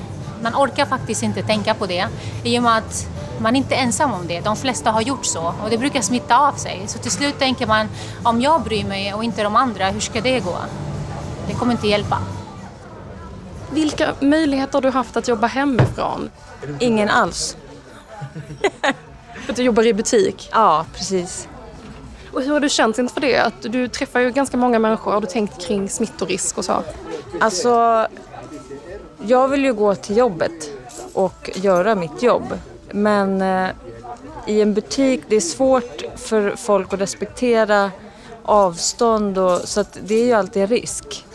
Man 0.44 0.56
orkar 0.56 0.86
faktiskt 0.86 1.24
inte 1.24 1.44
tänka 1.44 1.74
på 1.74 1.86
det 1.86 2.08
i 2.44 2.60
och 2.60 2.64
med 2.64 2.78
att 2.78 3.08
man 3.40 3.56
är 3.56 3.58
inte 3.58 3.76
ensam 3.76 4.14
om 4.14 4.28
det. 4.28 4.40
De 4.40 4.56
flesta 4.56 4.92
har 4.92 5.02
gjort 5.02 5.26
så 5.26 5.54
och 5.64 5.70
det 5.70 5.78
brukar 5.78 6.02
smitta 6.02 6.38
av 6.38 6.54
sig. 6.54 6.84
Så 6.88 7.00
till 7.00 7.12
slut 7.12 7.40
tänker 7.40 7.68
man, 7.68 7.88
om 8.24 8.42
jag 8.42 8.62
bryr 8.62 8.86
mig 8.86 9.14
och 9.14 9.24
inte 9.24 9.44
de 9.44 9.56
andra, 9.56 9.90
hur 9.90 10.00
ska 10.00 10.22
det 10.22 10.40
gå? 10.40 10.58
Det 11.48 11.54
kommer 11.54 11.72
inte 11.72 11.88
hjälpa. 11.88 12.18
Vilka 13.72 14.14
möjligheter 14.20 14.74
har 14.74 14.82
du 14.82 14.90
haft 14.90 15.18
att 15.18 15.28
jobba 15.28 15.48
hemifrån? 15.48 16.30
Ingen 16.80 17.10
alls. 17.10 17.58
För 19.34 19.52
att 19.52 19.56
du 19.56 19.64
jobbar 19.64 19.88
i 19.88 19.94
butik? 19.94 20.50
Ja, 20.52 20.86
precis. 20.94 21.48
Och 22.34 22.42
hur 22.42 22.54
har 22.54 22.60
du 22.60 22.70
känt 22.70 22.98
inför 22.98 23.22
det? 23.22 23.38
Att 23.38 23.62
du 23.62 23.88
träffar 23.88 24.20
ju 24.20 24.32
ganska 24.32 24.58
många 24.58 24.80
människor. 24.80 25.12
Har 25.12 25.22
du 25.22 25.28
tänkt 25.28 25.68
kring 25.68 25.90
smittorisk 25.90 26.58
och 26.58 26.66
så? 26.66 26.84
Alltså, 27.40 28.08
jag 29.28 29.48
vill 29.48 29.64
ju 29.64 29.74
gå 29.74 29.96
till 29.96 30.18
jobbet 30.18 30.70
och 31.14 31.50
göra 31.56 31.96
mitt 31.96 32.24
jobb. 32.24 32.58
Men 32.92 33.42
eh, 33.42 33.70
i 34.48 34.62
en 34.62 34.74
butik, 34.74 35.22
det 35.28 35.36
är 35.36 35.42
svårt 35.42 36.04
för 36.16 36.56
folk 36.56 36.94
att 36.94 37.02
respektera 37.02 37.92
avstånd 38.44 39.38
och, 39.38 39.60
så 39.60 39.80
att 39.80 39.98
det 40.04 40.16
är 40.16 40.26
ju 40.26 40.34
alltid 40.34 40.62
en 40.62 40.68
risk. 40.68 41.26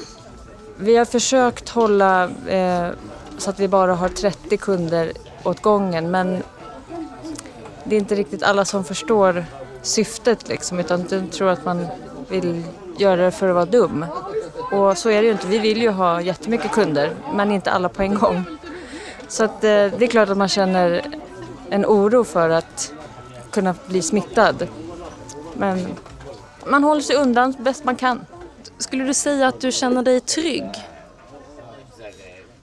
Vi 0.76 0.96
har 0.96 1.04
försökt 1.04 1.68
hålla 1.68 2.24
eh, 2.48 2.88
så 3.38 3.50
att 3.50 3.60
vi 3.60 3.68
bara 3.68 3.94
har 3.94 4.08
30 4.08 4.56
kunder 4.56 5.12
åt 5.44 5.62
gången 5.62 6.10
men 6.10 6.42
det 7.84 7.96
är 7.96 8.00
inte 8.00 8.14
riktigt 8.14 8.42
alla 8.42 8.64
som 8.64 8.84
förstår 8.84 9.44
syftet 9.82 10.48
liksom 10.48 10.78
utan 10.78 11.04
de 11.08 11.26
tror 11.26 11.48
att 11.48 11.64
man 11.64 11.86
vill 12.28 12.62
göra 12.98 13.24
det 13.24 13.30
för 13.30 13.48
att 13.48 13.54
vara 13.54 13.64
dum. 13.64 14.06
Och 14.72 14.98
så 14.98 15.10
är 15.10 15.22
det 15.22 15.26
ju 15.26 15.32
inte. 15.32 15.46
Vi 15.46 15.58
vill 15.58 15.82
ju 15.82 15.90
ha 15.90 16.20
jättemycket 16.20 16.70
kunder, 16.72 17.10
men 17.32 17.52
inte 17.52 17.70
alla 17.70 17.88
på 17.88 18.02
en 18.02 18.14
gång. 18.14 18.44
Så 19.28 19.44
att, 19.44 19.64
eh, 19.64 19.68
det 19.68 20.02
är 20.02 20.06
klart 20.06 20.28
att 20.28 20.38
man 20.38 20.48
känner 20.48 21.02
en 21.70 21.86
oro 21.86 22.24
för 22.24 22.50
att 22.50 22.92
kunna 23.50 23.74
bli 23.86 24.02
smittad. 24.02 24.68
Men 25.54 25.86
man 26.66 26.84
håller 26.84 27.00
sig 27.00 27.16
undan 27.16 27.54
bäst 27.58 27.84
man 27.84 27.96
kan. 27.96 28.26
Skulle 28.78 29.04
du 29.04 29.14
säga 29.14 29.48
att 29.48 29.60
du 29.60 29.72
känner 29.72 30.02
dig 30.02 30.20
trygg? 30.20 30.70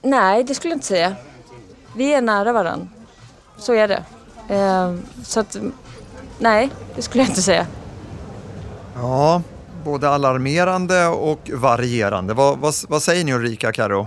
Nej, 0.02 0.44
det 0.44 0.54
skulle 0.54 0.70
jag 0.70 0.76
inte 0.76 0.86
säga. 0.86 1.14
Vi 1.96 2.14
är 2.14 2.22
nära 2.22 2.52
varandra. 2.52 2.86
Så 3.56 3.74
är 3.74 3.88
det. 3.88 4.04
Eh, 4.54 4.94
så 5.24 5.40
att, 5.40 5.56
nej, 6.38 6.70
det 6.96 7.02
skulle 7.02 7.24
jag 7.24 7.30
inte 7.30 7.42
säga. 7.42 7.66
Ja, 8.94 9.42
både 9.84 10.08
alarmerande 10.08 11.06
och 11.06 11.50
varierande. 11.52 12.34
Vad, 12.34 12.58
vad, 12.58 12.74
vad 12.88 13.02
säger 13.02 13.24
ni 13.24 13.34
Ulrika, 13.34 13.72
Karo? 13.72 14.06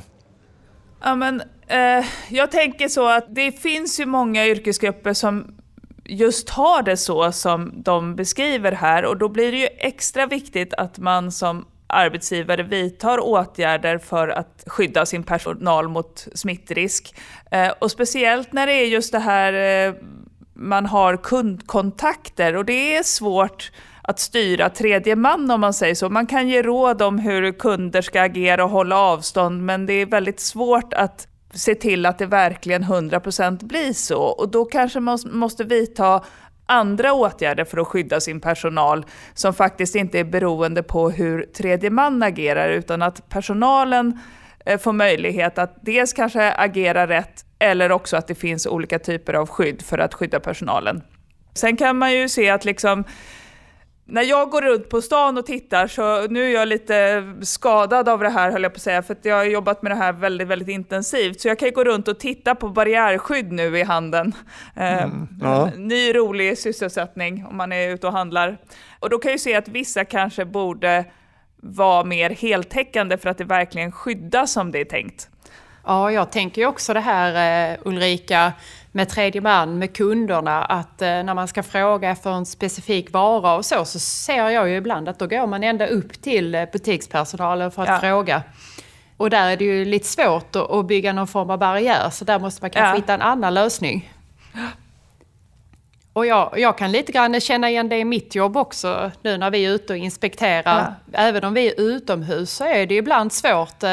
Ja, 1.03 1.15
men, 1.15 1.41
eh, 1.67 2.05
jag 2.29 2.51
tänker 2.51 2.87
så 2.87 3.07
att 3.09 3.35
det 3.35 3.51
finns 3.51 3.99
ju 3.99 4.05
många 4.05 4.47
yrkesgrupper 4.47 5.13
som 5.13 5.57
just 6.05 6.49
har 6.49 6.83
det 6.83 6.97
så 6.97 7.31
som 7.31 7.71
de 7.75 8.15
beskriver 8.15 8.71
här 8.71 9.05
och 9.05 9.17
då 9.17 9.29
blir 9.29 9.51
det 9.51 9.57
ju 9.57 9.67
extra 9.77 10.25
viktigt 10.25 10.73
att 10.73 10.97
man 10.97 11.31
som 11.31 11.65
arbetsgivare 11.87 12.63
vidtar 12.63 13.19
åtgärder 13.19 13.97
för 13.97 14.27
att 14.27 14.63
skydda 14.67 15.05
sin 15.05 15.23
personal 15.23 15.87
mot 15.87 16.27
smittrisk. 16.33 17.15
Eh, 17.51 17.69
och 17.79 17.91
speciellt 17.91 18.53
när 18.53 18.67
det 18.67 18.73
är 18.73 18.85
just 18.85 19.11
det 19.11 19.19
här 19.19 19.53
eh, 19.87 19.93
man 20.53 20.85
har 20.85 21.17
kundkontakter 21.17 22.55
och 22.55 22.65
det 22.65 22.95
är 22.95 23.03
svårt 23.03 23.71
att 24.07 24.19
styra 24.19 24.69
tredje 24.69 25.15
man 25.15 25.51
om 25.51 25.61
man 25.61 25.73
säger 25.73 25.95
så. 25.95 26.09
Man 26.09 26.27
kan 26.27 26.47
ge 26.47 26.61
råd 26.61 27.01
om 27.01 27.19
hur 27.19 27.51
kunder 27.51 28.01
ska 28.01 28.21
agera 28.21 28.63
och 28.63 28.69
hålla 28.69 28.99
avstånd 28.99 29.63
men 29.63 29.85
det 29.85 29.93
är 29.93 30.05
väldigt 30.05 30.39
svårt 30.39 30.93
att 30.93 31.27
se 31.53 31.75
till 31.75 32.05
att 32.05 32.17
det 32.17 32.25
verkligen 32.25 32.83
100% 32.83 33.65
blir 33.65 33.93
så. 33.93 34.21
Och 34.21 34.49
då 34.49 34.65
kanske 34.65 34.99
man 34.99 35.19
måste 35.25 35.63
vidta 35.63 36.23
andra 36.65 37.13
åtgärder 37.13 37.65
för 37.65 37.77
att 37.77 37.87
skydda 37.87 38.19
sin 38.19 38.39
personal 38.39 39.05
som 39.33 39.53
faktiskt 39.53 39.95
inte 39.95 40.19
är 40.19 40.23
beroende 40.23 40.83
på 40.83 41.09
hur 41.09 41.41
tredje 41.41 41.89
man 41.89 42.23
agerar 42.23 42.69
utan 42.69 43.01
att 43.01 43.29
personalen 43.29 44.19
eh, 44.65 44.79
får 44.79 44.93
möjlighet 44.93 45.57
att 45.57 45.75
dels 45.81 46.13
kanske 46.13 46.53
agera 46.53 47.07
rätt 47.07 47.45
eller 47.59 47.91
också 47.91 48.17
att 48.17 48.27
det 48.27 48.35
finns 48.35 48.67
olika 48.67 48.99
typer 48.99 49.33
av 49.33 49.47
skydd 49.49 49.81
för 49.81 49.97
att 49.97 50.13
skydda 50.13 50.39
personalen. 50.39 51.01
Sen 51.53 51.77
kan 51.77 51.97
man 51.97 52.13
ju 52.13 52.29
se 52.29 52.49
att 52.49 52.65
liksom 52.65 53.03
när 54.09 54.21
jag 54.21 54.49
går 54.49 54.61
runt 54.61 54.89
på 54.89 55.01
stan 55.01 55.37
och 55.37 55.45
tittar 55.45 55.87
så 55.87 56.27
nu 56.27 56.49
är 56.49 56.53
jag 56.53 56.67
lite 56.67 57.23
skadad 57.41 58.09
av 58.09 58.19
det 58.19 58.29
här 58.29 58.51
höll 58.51 58.63
jag 58.63 58.73
på 58.73 58.77
att 58.77 58.81
säga 58.81 59.03
för 59.03 59.13
att 59.13 59.25
jag 59.25 59.35
har 59.35 59.43
jobbat 59.43 59.81
med 59.81 59.91
det 59.91 59.95
här 59.95 60.13
väldigt, 60.13 60.47
väldigt 60.47 60.67
intensivt. 60.67 61.41
Så 61.41 61.47
jag 61.47 61.59
kan 61.59 61.71
gå 61.71 61.83
runt 61.83 62.07
och 62.07 62.19
titta 62.19 62.55
på 62.55 62.69
barriärskydd 62.69 63.51
nu 63.51 63.77
i 63.77 63.83
handen. 63.83 64.33
Eh, 64.75 65.03
mm, 65.03 65.27
ja. 65.41 65.69
Ny 65.75 66.15
rolig 66.15 66.57
sysselsättning 66.57 67.45
om 67.45 67.57
man 67.57 67.71
är 67.71 67.89
ute 67.89 68.07
och 68.07 68.13
handlar. 68.13 68.57
Och 68.99 69.09
då 69.09 69.17
kan 69.17 69.31
jag 69.31 69.39
se 69.39 69.55
att 69.55 69.67
vissa 69.67 70.05
kanske 70.05 70.45
borde 70.45 71.05
vara 71.61 72.03
mer 72.03 72.29
heltäckande 72.29 73.17
för 73.17 73.29
att 73.29 73.37
det 73.37 73.43
verkligen 73.43 73.91
skyddas 73.91 74.51
som 74.51 74.71
det 74.71 74.79
är 74.79 74.85
tänkt. 74.85 75.29
Ja, 75.87 76.11
jag 76.11 76.31
tänker 76.31 76.61
ju 76.61 76.67
också 76.67 76.93
det 76.93 76.99
här 76.99 77.71
eh, 77.71 77.77
Ulrika 77.85 78.53
med 78.91 79.09
tredje 79.09 79.41
man, 79.41 79.79
med 79.79 79.95
kunderna, 79.97 80.63
att 80.63 81.01
eh, 81.01 81.07
när 81.07 81.33
man 81.33 81.47
ska 81.47 81.63
fråga 81.63 82.09
efter 82.09 82.29
en 82.29 82.45
specifik 82.45 83.13
vara 83.13 83.55
och 83.55 83.65
så, 83.65 83.85
så 83.85 83.99
ser 83.99 84.49
jag 84.49 84.69
ju 84.69 84.75
ibland 84.75 85.09
att 85.09 85.19
då 85.19 85.27
går 85.27 85.47
man 85.47 85.63
ända 85.63 85.87
upp 85.87 86.21
till 86.21 86.55
eh, 86.55 86.65
butikspersonalen 86.71 87.71
för 87.71 87.81
att 87.81 87.89
ja. 87.89 87.99
fråga. 87.99 88.43
Och 89.17 89.29
där 89.29 89.49
är 89.49 89.57
det 89.57 89.65
ju 89.65 89.85
lite 89.85 90.07
svårt 90.07 90.55
att 90.55 90.87
bygga 90.87 91.13
någon 91.13 91.27
form 91.27 91.49
av 91.49 91.59
barriär, 91.59 92.09
så 92.09 92.25
där 92.25 92.39
måste 92.39 92.63
man 92.63 92.69
kanske 92.69 92.89
ja. 92.89 92.95
hitta 92.95 93.13
en 93.13 93.21
annan 93.21 93.53
lösning. 93.53 94.13
Och 96.13 96.25
jag, 96.25 96.59
jag, 96.59 96.77
kan 96.77 96.91
lite 96.91 97.11
grann 97.11 97.41
känna 97.41 97.69
igen 97.69 97.89
det 97.89 97.97
i 97.97 98.05
mitt 98.05 98.35
jobb 98.35 98.57
också, 98.57 99.11
nu 99.21 99.37
när 99.37 99.51
vi 99.51 99.65
är 99.65 99.71
ute 99.71 99.93
och 99.93 99.97
inspekterar. 99.97 100.95
Ja. 101.11 101.19
Även 101.19 101.43
om 101.43 101.53
vi 101.53 101.67
är 101.67 101.81
utomhus 101.81 102.51
så 102.51 102.63
är 102.63 102.85
det 102.85 102.95
ibland 102.95 103.33
svårt. 103.33 103.83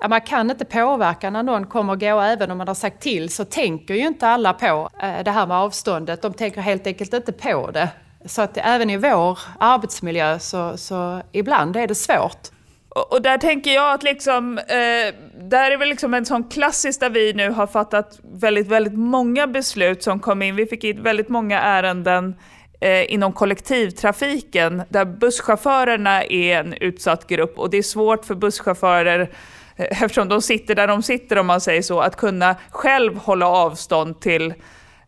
Ja, 0.00 0.08
man 0.08 0.20
kan 0.20 0.50
inte 0.50 0.64
påverka 0.64 1.30
när 1.30 1.42
någon 1.42 1.66
kommer 1.66 1.92
och 1.92 2.00
går 2.00 2.22
även 2.22 2.50
om 2.50 2.58
man 2.58 2.68
har 2.68 2.74
sagt 2.74 3.02
till 3.02 3.28
så 3.28 3.44
tänker 3.44 3.94
ju 3.94 4.06
inte 4.06 4.28
alla 4.28 4.52
på 4.52 4.90
eh, 5.02 5.24
det 5.24 5.30
här 5.30 5.46
med 5.46 5.56
avståndet. 5.56 6.22
De 6.22 6.32
tänker 6.34 6.60
helt 6.60 6.86
enkelt 6.86 7.14
inte 7.14 7.32
på 7.32 7.70
det. 7.70 7.88
Så 8.24 8.42
att 8.42 8.56
även 8.56 8.90
i 8.90 8.96
vår 8.96 9.38
arbetsmiljö 9.60 10.38
så, 10.38 10.76
så 10.76 11.22
ibland 11.32 11.76
är 11.76 11.86
det 11.86 11.94
svårt. 11.94 12.48
Och, 12.88 13.12
och 13.12 13.22
där 13.22 13.38
tänker 13.38 13.74
jag 13.74 13.94
att 13.94 14.02
liksom, 14.02 14.58
eh, 14.58 15.14
där 15.40 15.70
är 15.70 15.76
väl 15.76 15.88
liksom 15.88 16.14
en 16.14 16.26
sån 16.26 16.44
klassisk 16.44 17.00
där 17.00 17.10
vi 17.10 17.32
nu 17.32 17.50
har 17.50 17.66
fattat 17.66 18.20
väldigt, 18.22 18.68
väldigt 18.68 18.98
många 18.98 19.46
beslut 19.46 20.02
som 20.02 20.20
kom 20.20 20.42
in. 20.42 20.56
Vi 20.56 20.66
fick 20.66 20.84
in 20.84 21.02
väldigt 21.02 21.28
många 21.28 21.60
ärenden 21.60 22.36
eh, 22.80 23.12
inom 23.12 23.32
kollektivtrafiken 23.32 24.82
där 24.88 25.04
busschaufförerna 25.04 26.24
är 26.24 26.58
en 26.58 26.74
utsatt 26.74 27.26
grupp 27.26 27.58
och 27.58 27.70
det 27.70 27.76
är 27.76 27.82
svårt 27.82 28.24
för 28.24 28.34
busschaufförer 28.34 29.30
Eh, 29.76 30.02
eftersom 30.02 30.28
de 30.28 30.42
sitter 30.42 30.74
där 30.74 30.86
de 30.86 31.02
sitter 31.02 31.38
om 31.38 31.46
man 31.46 31.60
säger 31.60 31.82
så, 31.82 32.00
att 32.00 32.16
kunna 32.16 32.56
själv 32.70 33.16
hålla 33.16 33.46
avstånd 33.46 34.20
till 34.20 34.54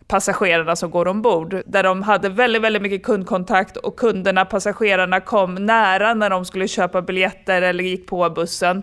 passagerarna 0.09 0.77
som 0.77 0.91
går 0.91 1.09
ombord. 1.09 1.63
Där 1.67 1.83
de 1.83 2.03
hade 2.03 2.29
väldigt, 2.29 2.63
väldigt 2.63 2.83
mycket 2.83 3.03
kundkontakt 3.03 3.77
och 3.77 3.97
kunderna, 3.97 4.45
passagerarna 4.45 5.21
kom 5.21 5.55
nära 5.55 6.15
när 6.15 6.31
de 6.31 6.45
skulle 6.45 6.69
köpa 6.69 7.03
biljetter 7.03 7.63
eller 7.63 7.85
gick 7.85 8.07
på 8.07 8.31
bussen. 8.31 8.83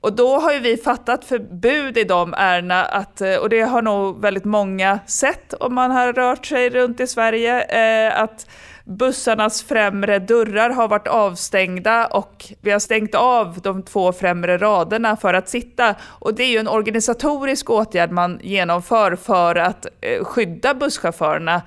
Och 0.00 0.12
då 0.12 0.38
har 0.38 0.52
ju 0.52 0.58
vi 0.58 0.76
fattat 0.76 1.24
förbud 1.24 1.98
i 1.98 2.04
de 2.04 2.34
ärendena, 2.36 2.84
att, 2.84 3.20
eh, 3.20 3.34
och 3.34 3.48
det 3.48 3.60
har 3.60 3.82
nog 3.82 4.22
väldigt 4.22 4.44
många 4.44 4.98
sett 5.06 5.54
om 5.54 5.74
man 5.74 5.90
har 5.90 6.12
rört 6.12 6.46
sig 6.46 6.70
runt 6.70 7.00
i 7.00 7.06
Sverige, 7.06 7.60
eh, 7.62 8.20
att 8.20 8.46
bussarnas 8.84 9.62
främre 9.62 10.18
dörrar 10.18 10.70
har 10.70 10.88
varit 10.88 11.08
avstängda 11.08 12.06
och 12.06 12.44
vi 12.60 12.70
har 12.70 12.78
stängt 12.78 13.14
av 13.14 13.60
de 13.62 13.82
två 13.82 14.12
främre 14.12 14.58
raderna 14.58 15.16
för 15.16 15.34
att 15.34 15.48
sitta. 15.48 15.94
Och 16.02 16.34
det 16.34 16.42
är 16.42 16.48
ju 16.48 16.58
en 16.58 16.68
organisatorisk 16.68 17.70
åtgärd 17.70 18.10
man 18.10 18.40
genomför 18.42 19.16
för 19.16 19.54
att 19.54 19.86
eh, 20.00 20.24
skydda 20.24 20.74
busschaufförerna. 20.74 21.62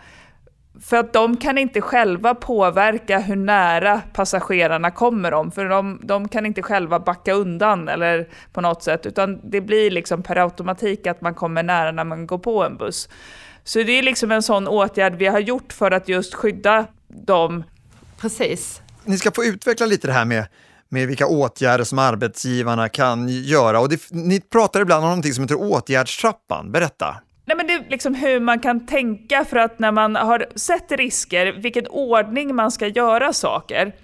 För 0.81 0.97
att 0.97 1.13
de 1.13 1.37
kan 1.37 1.57
inte 1.57 1.81
själva 1.81 2.35
påverka 2.35 3.19
hur 3.19 3.35
nära 3.35 4.01
passagerarna 4.13 4.91
kommer 4.91 5.31
dem, 5.31 5.51
för 5.51 5.65
de, 5.65 5.99
de 6.03 6.27
kan 6.27 6.45
inte 6.45 6.61
själva 6.61 6.99
backa 6.99 7.33
undan 7.33 7.87
eller 7.87 8.27
på 8.53 8.61
något 8.61 8.83
sätt, 8.83 9.05
utan 9.05 9.39
det 9.43 9.61
blir 9.61 9.91
liksom 9.91 10.23
per 10.23 10.35
automatik 10.35 11.07
att 11.07 11.21
man 11.21 11.33
kommer 11.33 11.63
nära 11.63 11.91
när 11.91 12.03
man 12.03 12.27
går 12.27 12.37
på 12.37 12.63
en 12.63 12.77
buss. 12.77 13.09
Så 13.63 13.83
det 13.83 13.91
är 13.91 14.03
liksom 14.03 14.31
en 14.31 14.43
sån 14.43 14.67
åtgärd 14.67 15.15
vi 15.15 15.25
har 15.25 15.39
gjort 15.39 15.73
för 15.73 15.91
att 15.91 16.07
just 16.07 16.33
skydda 16.33 16.85
dem. 17.25 17.63
Precis. 18.17 18.81
Ni 19.05 19.17
ska 19.17 19.31
få 19.31 19.43
utveckla 19.43 19.85
lite 19.85 20.07
det 20.07 20.13
här 20.13 20.25
med 20.25 20.45
med 20.89 21.07
vilka 21.07 21.27
åtgärder 21.27 21.83
som 21.83 21.99
arbetsgivarna 21.99 22.89
kan 22.89 23.27
göra. 23.27 23.79
Och 23.79 23.89
det, 23.89 24.01
ni 24.11 24.39
pratar 24.39 24.81
ibland 24.81 25.03
om 25.03 25.09
någonting 25.09 25.33
som 25.33 25.43
heter 25.43 25.61
åtgärdstrappan. 25.61 26.71
Berätta. 26.71 27.15
Nej, 27.45 27.57
men 27.57 27.67
det 27.67 27.73
är 27.73 27.85
liksom 27.89 28.15
hur 28.15 28.39
man 28.39 28.59
kan 28.59 28.85
tänka 28.85 29.45
för 29.45 29.57
att 29.57 29.79
när 29.79 29.91
man 29.91 30.15
har 30.15 30.45
sett 30.55 30.91
risker, 30.91 31.53
vilken 31.61 31.87
ordning 31.87 32.55
man 32.55 32.71
ska 32.71 32.87
göra 32.87 33.33
saker. 33.33 33.95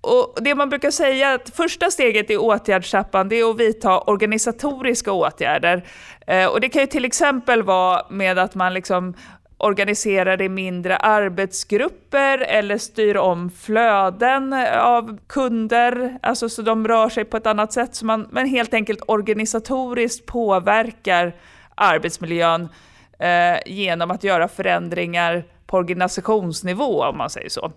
Och 0.00 0.38
det 0.40 0.54
man 0.54 0.68
brukar 0.68 0.90
säga 0.90 1.34
att 1.34 1.50
första 1.56 1.90
steget 1.90 2.30
i 2.30 2.36
åtgärdstrappan 2.36 3.28
det 3.28 3.40
är 3.40 3.50
att 3.50 3.60
vidta 3.60 4.00
organisatoriska 4.00 5.12
åtgärder. 5.12 5.84
Eh, 6.26 6.46
och 6.46 6.60
det 6.60 6.68
kan 6.68 6.80
ju 6.82 6.86
till 6.86 7.04
exempel 7.04 7.62
vara 7.62 8.06
med 8.10 8.38
att 8.38 8.54
man 8.54 8.74
liksom 8.74 9.14
organiserar 9.58 10.42
i 10.42 10.48
mindre 10.48 10.96
arbetsgrupper 10.96 12.38
eller 12.38 12.78
styr 12.78 13.16
om 13.16 13.50
flöden 13.50 14.52
av 14.80 15.18
kunder, 15.26 16.18
alltså 16.22 16.48
så 16.48 16.62
de 16.62 16.88
rör 16.88 17.08
sig 17.08 17.24
på 17.24 17.36
ett 17.36 17.46
annat 17.46 17.72
sätt. 17.72 17.94
Så 17.94 18.06
man, 18.06 18.28
men 18.30 18.46
helt 18.46 18.74
enkelt 18.74 19.00
organisatoriskt 19.06 20.26
påverkar 20.26 21.34
arbetsmiljön 21.74 22.68
eh, 23.18 23.58
genom 23.66 24.10
att 24.10 24.24
göra 24.24 24.48
förändringar 24.48 25.44
på 25.66 25.76
organisationsnivå 25.76 27.04
om 27.04 27.18
man 27.18 27.30
säger 27.30 27.48
så. 27.48 27.72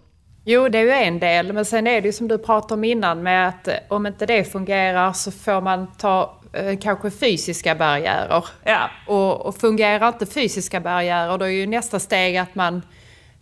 Jo, 0.45 0.69
det 0.69 0.77
är 0.77 0.83
ju 0.83 0.91
en 0.91 1.19
del, 1.19 1.53
men 1.53 1.65
sen 1.65 1.87
är 1.87 2.01
det 2.01 2.07
ju 2.07 2.13
som 2.13 2.27
du 2.27 2.37
pratade 2.37 2.73
om 2.73 2.83
innan 2.83 3.23
med 3.23 3.47
att 3.47 3.69
om 3.87 4.05
inte 4.05 4.25
det 4.25 4.43
fungerar 4.43 5.13
så 5.13 5.31
får 5.31 5.61
man 5.61 5.87
ta 5.97 6.38
kanske 6.81 7.11
fysiska 7.11 7.75
barriärer. 7.75 8.45
Ja. 8.63 8.89
Och, 9.07 9.45
och 9.45 9.55
fungerar 9.55 10.07
inte 10.07 10.25
fysiska 10.25 10.79
barriärer 10.79 11.37
då 11.37 11.45
är 11.45 11.49
ju 11.49 11.67
nästa 11.67 11.99
steg 11.99 12.37
att 12.37 12.55
man 12.55 12.81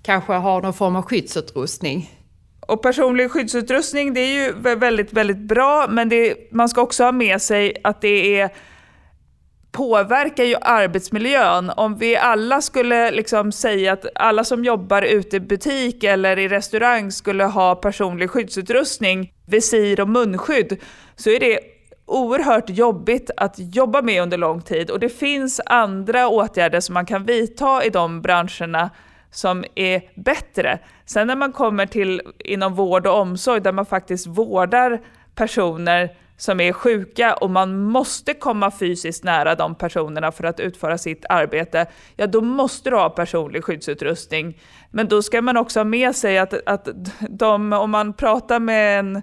kanske 0.03 0.33
har 0.33 0.61
någon 0.61 0.73
form 0.73 0.95
av 0.95 1.01
skyddsutrustning. 1.01 2.11
Och 2.59 2.81
personlig 2.81 3.31
skyddsutrustning 3.31 4.13
det 4.13 4.19
är 4.19 4.45
ju 4.45 4.75
väldigt, 4.75 5.13
väldigt 5.13 5.37
bra, 5.37 5.87
men 5.89 6.09
det, 6.09 6.51
man 6.51 6.69
ska 6.69 6.81
också 6.81 7.03
ha 7.03 7.11
med 7.11 7.41
sig 7.41 7.77
att 7.83 8.01
det 8.01 8.39
är 8.39 8.49
påverkar 9.71 10.43
ju 10.43 10.55
arbetsmiljön. 10.61 11.71
Om 11.77 11.97
vi 11.97 12.15
alla 12.15 12.61
skulle 12.61 13.11
liksom 13.11 13.51
säga 13.51 13.93
att 13.93 14.05
alla 14.15 14.43
som 14.43 14.63
jobbar 14.63 15.01
ute 15.01 15.35
i 15.35 15.39
butik 15.39 16.03
eller 16.03 16.39
i 16.39 16.47
restaurang 16.47 17.11
skulle 17.11 17.43
ha 17.43 17.75
personlig 17.75 18.29
skyddsutrustning, 18.29 19.33
visir 19.45 19.99
och 19.99 20.09
munskydd, 20.09 20.77
så 21.15 21.29
är 21.29 21.39
det 21.39 21.59
oerhört 22.07 22.69
jobbigt 22.69 23.31
att 23.37 23.55
jobba 23.57 24.01
med 24.01 24.21
under 24.23 24.37
lång 24.37 24.61
tid. 24.61 24.91
Och 24.91 24.99
det 24.99 25.09
finns 25.09 25.61
andra 25.65 26.27
åtgärder 26.27 26.79
som 26.79 26.93
man 26.93 27.05
kan 27.05 27.25
vidta 27.25 27.83
i 27.83 27.89
de 27.89 28.21
branscherna 28.21 28.89
som 29.31 29.65
är 29.75 30.01
bättre. 30.15 30.79
Sen 31.05 31.27
när 31.27 31.35
man 31.35 31.51
kommer 31.51 31.85
till 31.85 32.21
inom 32.39 32.75
vård 32.75 33.07
och 33.07 33.19
omsorg 33.19 33.61
där 33.61 33.71
man 33.71 33.85
faktiskt 33.85 34.27
vårdar 34.27 35.01
personer 35.35 36.09
som 36.37 36.59
är 36.59 36.73
sjuka 36.73 37.33
och 37.33 37.49
man 37.49 37.79
måste 37.79 38.33
komma 38.33 38.71
fysiskt 38.71 39.23
nära 39.23 39.55
de 39.55 39.75
personerna 39.75 40.31
för 40.31 40.43
att 40.43 40.59
utföra 40.59 40.97
sitt 40.97 41.25
arbete, 41.29 41.85
ja 42.15 42.27
då 42.27 42.41
måste 42.41 42.89
du 42.89 42.95
ha 42.95 43.09
personlig 43.09 43.63
skyddsutrustning. 43.63 44.61
Men 44.91 45.07
då 45.07 45.21
ska 45.21 45.41
man 45.41 45.57
också 45.57 45.79
ha 45.79 45.83
med 45.83 46.15
sig 46.15 46.37
att, 46.37 46.53
att 46.65 46.87
de, 47.29 47.73
om 47.73 47.91
man 47.91 48.13
pratar 48.13 48.59
med 48.59 48.99
en 48.99 49.21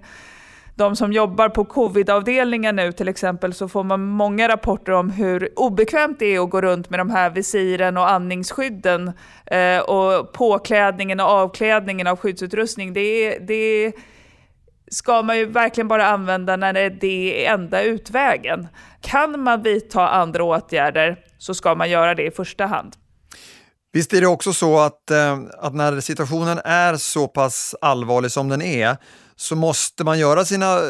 de 0.75 0.95
som 0.95 1.13
jobbar 1.13 1.49
på 1.49 1.65
covidavdelningen 1.65 2.75
nu 2.75 2.91
till 2.91 3.07
exempel 3.07 3.53
så 3.53 3.67
får 3.67 3.83
man 3.83 4.05
många 4.05 4.47
rapporter 4.47 4.91
om 4.91 5.09
hur 5.09 5.49
obekvämt 5.55 6.19
det 6.19 6.35
är 6.35 6.43
att 6.43 6.49
gå 6.49 6.61
runt 6.61 6.89
med 6.89 6.99
de 6.99 7.09
här 7.09 7.29
visiren 7.29 7.97
och 7.97 8.11
andningsskydden 8.11 9.11
eh, 9.45 9.79
och 9.79 10.33
påklädningen 10.33 11.19
och 11.19 11.25
avklädningen 11.25 12.07
av 12.07 12.17
skyddsutrustning. 12.17 12.93
Det, 12.93 13.37
det 13.39 13.93
ska 14.91 15.21
man 15.21 15.37
ju 15.37 15.45
verkligen 15.45 15.87
bara 15.87 16.07
använda 16.07 16.55
när 16.55 16.73
det 16.89 17.45
är 17.45 17.53
enda 17.53 17.81
utvägen. 17.81 18.67
Kan 19.01 19.39
man 19.43 19.63
vidta 19.63 20.07
andra 20.07 20.43
åtgärder 20.43 21.19
så 21.37 21.53
ska 21.53 21.75
man 21.75 21.89
göra 21.89 22.15
det 22.15 22.23
i 22.23 22.31
första 22.31 22.65
hand. 22.65 22.95
Visst 23.93 24.13
är 24.13 24.21
det 24.21 24.27
också 24.27 24.53
så 24.53 24.79
att, 24.79 25.11
eh, 25.11 25.39
att 25.59 25.73
när 25.73 25.99
situationen 25.99 26.59
är 26.65 26.95
så 26.95 27.27
pass 27.27 27.75
allvarlig 27.81 28.31
som 28.31 28.49
den 28.49 28.61
är 28.61 28.97
så 29.35 29.55
måste 29.55 30.03
man 30.03 30.19
göra 30.19 30.45
sina 30.45 30.75
eh, 30.75 30.81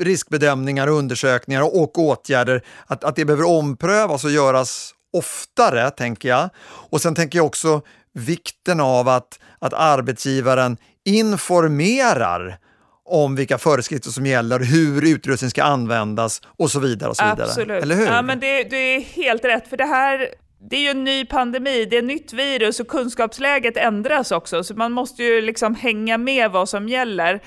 riskbedömningar, 0.00 0.88
undersökningar 0.88 1.62
och 1.62 1.98
åtgärder, 1.98 2.62
att, 2.86 3.04
att 3.04 3.16
det 3.16 3.24
behöver 3.24 3.44
omprövas 3.44 4.24
och 4.24 4.30
göras 4.30 4.94
oftare, 5.12 5.90
tänker 5.90 6.28
jag. 6.28 6.50
Och 6.64 7.00
sen 7.00 7.14
tänker 7.14 7.38
jag 7.38 7.46
också 7.46 7.82
vikten 8.12 8.80
av 8.80 9.08
att, 9.08 9.38
att 9.58 9.72
arbetsgivaren 9.72 10.76
informerar 11.04 12.58
om 13.04 13.36
vilka 13.36 13.58
föreskrifter 13.58 14.10
som 14.10 14.26
gäller, 14.26 14.58
hur 14.58 15.08
utrustning 15.08 15.50
ska 15.50 15.62
användas 15.62 16.42
och 16.58 16.70
så 16.70 16.80
vidare. 16.80 17.10
Och 17.10 17.16
så 17.16 17.24
vidare. 17.24 17.42
Absolut. 17.42 17.82
Eller 17.82 17.94
hur? 17.94 18.06
Ja, 18.06 18.22
men 18.22 18.40
det, 18.40 18.64
det 18.64 18.76
är 18.76 19.00
helt 19.00 19.44
rätt, 19.44 19.68
för 19.68 19.76
det 19.76 19.84
här 19.84 20.28
det 20.70 20.76
är 20.76 20.80
ju 20.80 20.88
en 20.88 21.04
ny 21.04 21.24
pandemi, 21.24 21.84
det 21.84 21.96
är 21.96 21.98
ett 21.98 22.04
nytt 22.04 22.32
virus 22.32 22.80
och 22.80 22.88
kunskapsläget 22.88 23.76
ändras 23.76 24.32
också, 24.32 24.64
så 24.64 24.74
man 24.74 24.92
måste 24.92 25.22
ju 25.22 25.40
liksom 25.40 25.74
hänga 25.74 26.18
med 26.18 26.50
vad 26.50 26.68
som 26.68 26.88
gäller. 26.88 27.40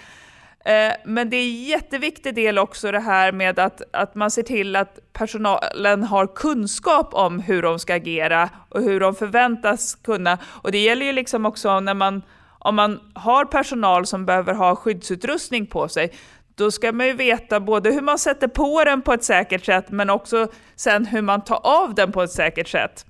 Eh, 0.65 0.93
men 1.05 1.29
det 1.29 1.37
är 1.37 1.43
en 1.43 1.63
jätteviktig 1.63 2.35
del 2.35 2.59
också 2.59 2.91
det 2.91 2.99
här 2.99 3.31
med 3.31 3.59
att, 3.59 3.81
att 3.93 4.15
man 4.15 4.31
ser 4.31 4.43
till 4.43 4.75
att 4.75 4.99
personalen 5.13 6.03
har 6.03 6.27
kunskap 6.27 7.13
om 7.13 7.39
hur 7.39 7.61
de 7.61 7.79
ska 7.79 7.95
agera 7.95 8.49
och 8.69 8.81
hur 8.81 8.99
de 8.99 9.15
förväntas 9.15 9.95
kunna. 9.95 10.37
Och 10.45 10.71
det 10.71 10.77
gäller 10.77 11.05
ju 11.05 11.11
liksom 11.11 11.45
också 11.45 11.79
när 11.79 11.93
man, 11.93 12.21
om 12.59 12.75
man 12.75 12.99
har 13.15 13.45
personal 13.45 14.05
som 14.05 14.25
behöver 14.25 14.53
ha 14.53 14.75
skyddsutrustning 14.75 15.65
på 15.65 15.87
sig, 15.87 16.13
då 16.55 16.71
ska 16.71 16.91
man 16.91 17.07
ju 17.07 17.13
veta 17.13 17.59
både 17.59 17.91
hur 17.91 18.01
man 18.01 18.19
sätter 18.19 18.47
på 18.47 18.83
den 18.83 19.01
på 19.01 19.13
ett 19.13 19.23
säkert 19.23 19.65
sätt, 19.65 19.85
men 19.89 20.09
också 20.09 20.47
sen 20.75 21.05
hur 21.05 21.21
man 21.21 21.41
tar 21.43 21.59
av 21.63 21.95
den 21.95 22.11
på 22.11 22.23
ett 22.23 22.31
säkert 22.31 22.67
sätt. 22.67 23.05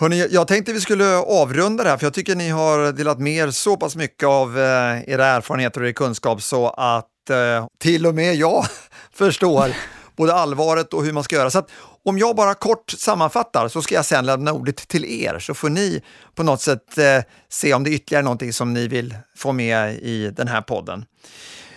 Hörrni, 0.00 0.26
jag 0.30 0.48
tänkte 0.48 0.72
vi 0.72 0.80
skulle 0.80 1.16
avrunda 1.16 1.84
det 1.84 1.90
här, 1.90 1.96
för 1.96 2.06
jag 2.06 2.14
tycker 2.14 2.34
ni 2.34 2.48
har 2.48 2.92
delat 2.92 3.18
med 3.18 3.32
er 3.32 3.50
så 3.50 3.76
pass 3.76 3.96
mycket 3.96 4.28
av 4.28 4.58
eh, 4.58 5.08
era 5.08 5.26
erfarenheter 5.26 5.80
och 5.80 5.88
er 5.88 5.92
kunskap 5.92 6.42
så 6.42 6.68
att 6.68 7.30
eh, 7.30 7.66
till 7.78 8.06
och 8.06 8.14
med 8.14 8.34
jag 8.34 8.64
förstår 9.12 9.70
både 10.16 10.34
allvaret 10.34 10.94
och 10.94 11.04
hur 11.04 11.12
man 11.12 11.22
ska 11.22 11.36
göra. 11.36 11.50
Så 11.50 11.58
att, 11.58 11.70
om 12.04 12.18
jag 12.18 12.36
bara 12.36 12.54
kort 12.54 12.90
sammanfattar 12.90 13.68
så 13.68 13.82
ska 13.82 13.94
jag 13.94 14.04
sen 14.04 14.26
lämna 14.26 14.52
ordet 14.52 14.76
till 14.76 15.04
er 15.04 15.38
så 15.38 15.54
får 15.54 15.68
ni 15.68 16.02
på 16.34 16.42
något 16.42 16.60
sätt 16.60 16.98
eh, 16.98 17.22
se 17.48 17.74
om 17.74 17.84
det 17.84 17.90
är 17.90 17.94
ytterligare 17.94 18.24
någonting 18.24 18.52
som 18.52 18.74
ni 18.74 18.88
vill 18.88 19.14
få 19.36 19.52
med 19.52 19.94
i 19.94 20.30
den 20.30 20.48
här 20.48 20.62
podden. 20.62 21.04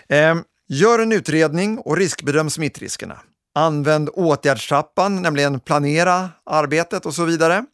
Eh, 0.10 0.36
gör 0.70 1.00
en 1.00 1.12
utredning 1.12 1.78
och 1.78 1.98
riskbedöm 1.98 2.50
smittriskerna. 2.50 3.20
Använd 3.56 4.10
åtgärdstrappan, 4.10 5.22
nämligen 5.22 5.60
planera 5.60 6.30
arbetet 6.46 7.06
och 7.06 7.14
så 7.14 7.26
vidare. 7.26 7.66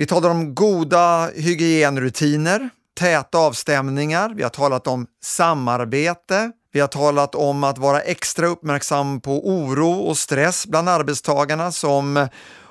Vi 0.00 0.06
talar 0.06 0.30
om 0.30 0.54
goda 0.54 1.30
hygienrutiner, 1.34 2.70
täta 2.98 3.38
avstämningar, 3.38 4.34
vi 4.34 4.42
har 4.42 4.50
talat 4.50 4.86
om 4.86 5.06
samarbete, 5.24 6.52
vi 6.72 6.80
har 6.80 6.88
talat 6.88 7.34
om 7.34 7.64
att 7.64 7.78
vara 7.78 8.00
extra 8.00 8.46
uppmärksam 8.46 9.20
på 9.20 9.48
oro 9.48 9.90
och 9.90 10.18
stress 10.18 10.66
bland 10.66 10.88
arbetstagarna 10.88 11.72
som 11.72 12.28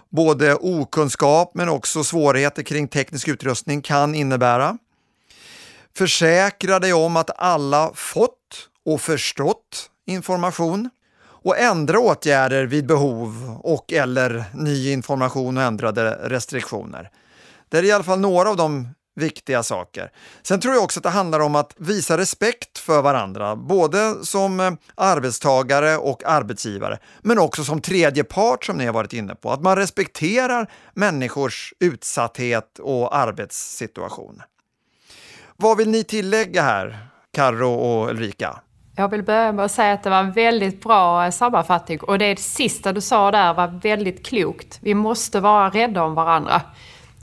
både 0.10 0.56
okunskap 0.56 1.52
men 1.54 1.70
också 1.70 2.04
svårigheter 2.04 2.64
kring 2.64 2.88
teknisk 2.88 3.28
utrustning 3.28 3.82
kan 3.82 4.16
innebära. 4.16 4.78
Försäkra 5.98 6.80
dig 6.80 6.94
om 6.94 7.18
att 7.18 7.30
alla 7.38 7.92
fått 7.96 8.70
och 8.86 9.02
förstått 9.02 9.90
information 10.06 10.90
och 11.48 11.58
ändra 11.58 12.00
åtgärder 12.00 12.66
vid 12.66 12.88
behov 12.88 13.60
och 13.64 13.94
eller 13.94 14.44
ny 14.54 14.92
information 14.92 15.58
och 15.58 15.64
ändrade 15.64 16.12
restriktioner. 16.24 17.10
Det 17.70 17.78
är 17.78 17.84
i 17.84 17.92
alla 17.92 18.04
fall 18.04 18.20
några 18.20 18.50
av 18.50 18.58
de 18.58 18.88
viktiga 19.16 19.64
saker. 19.64 20.12
Sen 20.42 20.60
tror 20.60 20.74
jag 20.74 20.84
också 20.84 21.00
att 21.00 21.04
det 21.04 21.10
handlar 21.10 21.40
om 21.40 21.56
att 21.56 21.74
visa 21.78 22.18
respekt 22.18 22.78
för 22.78 23.02
varandra, 23.02 23.56
både 23.56 24.26
som 24.26 24.60
eh, 24.60 24.72
arbetstagare 24.96 25.98
och 25.98 26.24
arbetsgivare, 26.26 27.00
men 27.22 27.40
också 27.40 27.64
som 27.64 27.82
tredje 27.82 28.24
part 28.24 28.66
som 28.66 28.78
ni 28.78 28.86
har 28.86 28.94
varit 28.94 29.14
inne 29.14 29.36
på. 29.36 29.52
Att 29.52 29.62
man 29.62 29.76
respekterar 29.76 30.72
människors 30.94 31.74
utsatthet 31.80 32.80
och 32.80 33.16
arbetssituation. 33.16 34.42
Vad 35.56 35.78
vill 35.78 35.90
ni 35.90 36.04
tillägga 36.04 36.62
här, 36.62 37.08
Karro 37.34 37.74
och 37.74 38.10
Ulrika? 38.10 38.62
Jag 39.00 39.10
vill 39.10 39.24
börja 39.24 39.52
med 39.52 39.66
att 39.66 39.72
säga 39.72 39.94
att 39.94 40.04
det 40.04 40.10
var 40.10 40.20
en 40.20 40.32
väldigt 40.32 40.84
bra 40.84 41.26
eh, 41.26 41.32
sammanfattning 41.32 42.00
och 42.00 42.20
det 42.20 42.40
sista 42.40 42.94
du 42.94 43.02
sa 43.02 43.32
där 43.32 43.54
var 43.54 43.68
väldigt 43.68 44.26
klokt. 44.26 44.80
Vi 44.82 44.94
måste 44.94 45.40
vara 45.40 45.70
rädda 45.70 46.04
om 46.04 46.16
varandra 46.16 46.62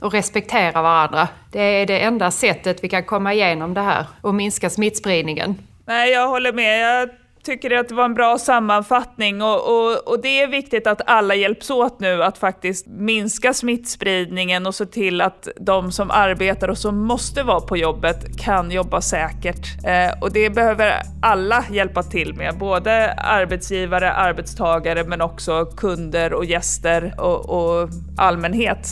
och 0.01 0.11
respektera 0.11 0.81
varandra. 0.81 1.27
Det 1.51 1.61
är 1.61 1.85
det 1.85 1.99
enda 1.99 2.31
sättet 2.31 2.83
vi 2.83 2.89
kan 2.89 3.03
komma 3.03 3.33
igenom 3.33 3.73
det 3.73 3.81
här 3.81 4.05
och 4.21 4.35
minska 4.35 4.69
smittspridningen. 4.69 5.55
Nej, 5.85 6.11
jag 6.11 6.27
håller 6.27 6.53
med. 6.53 6.79
Jag 6.79 7.09
tycker 7.45 7.77
att 7.77 7.89
det 7.89 7.95
var 7.95 8.05
en 8.05 8.13
bra 8.13 8.37
sammanfattning 8.37 9.41
och, 9.41 9.55
och, 9.55 10.07
och, 10.07 10.21
det 10.21 10.41
är 10.41 10.47
viktigt 10.47 10.87
att 10.87 11.01
alla 11.05 11.35
hjälps 11.35 11.69
åt 11.69 11.99
nu 11.99 12.23
att 12.23 12.37
faktiskt 12.37 12.87
minska 12.87 13.53
smittspridningen 13.53 14.67
och 14.67 14.75
se 14.75 14.85
till 14.85 15.21
att 15.21 15.47
de 15.59 15.91
som 15.91 16.11
arbetar 16.11 16.67
och 16.67 16.77
som 16.77 16.97
måste 16.97 17.43
vara 17.43 17.61
på 17.61 17.77
jobbet 17.77 18.37
kan 18.37 18.71
jobba 18.71 19.01
säkert. 19.01 19.85
Eh, 19.85 20.21
och 20.21 20.31
det 20.31 20.49
behöver 20.49 21.01
alla 21.21 21.65
hjälpa 21.71 22.03
till 22.03 22.33
med, 22.33 22.57
både 22.57 23.13
arbetsgivare, 23.13 24.11
arbetstagare 24.11 25.03
men 25.03 25.21
också 25.21 25.65
kunder 25.65 26.33
och 26.33 26.45
gäster 26.45 27.13
och, 27.17 27.49
och 27.49 27.89
allmänhet. 28.17 28.87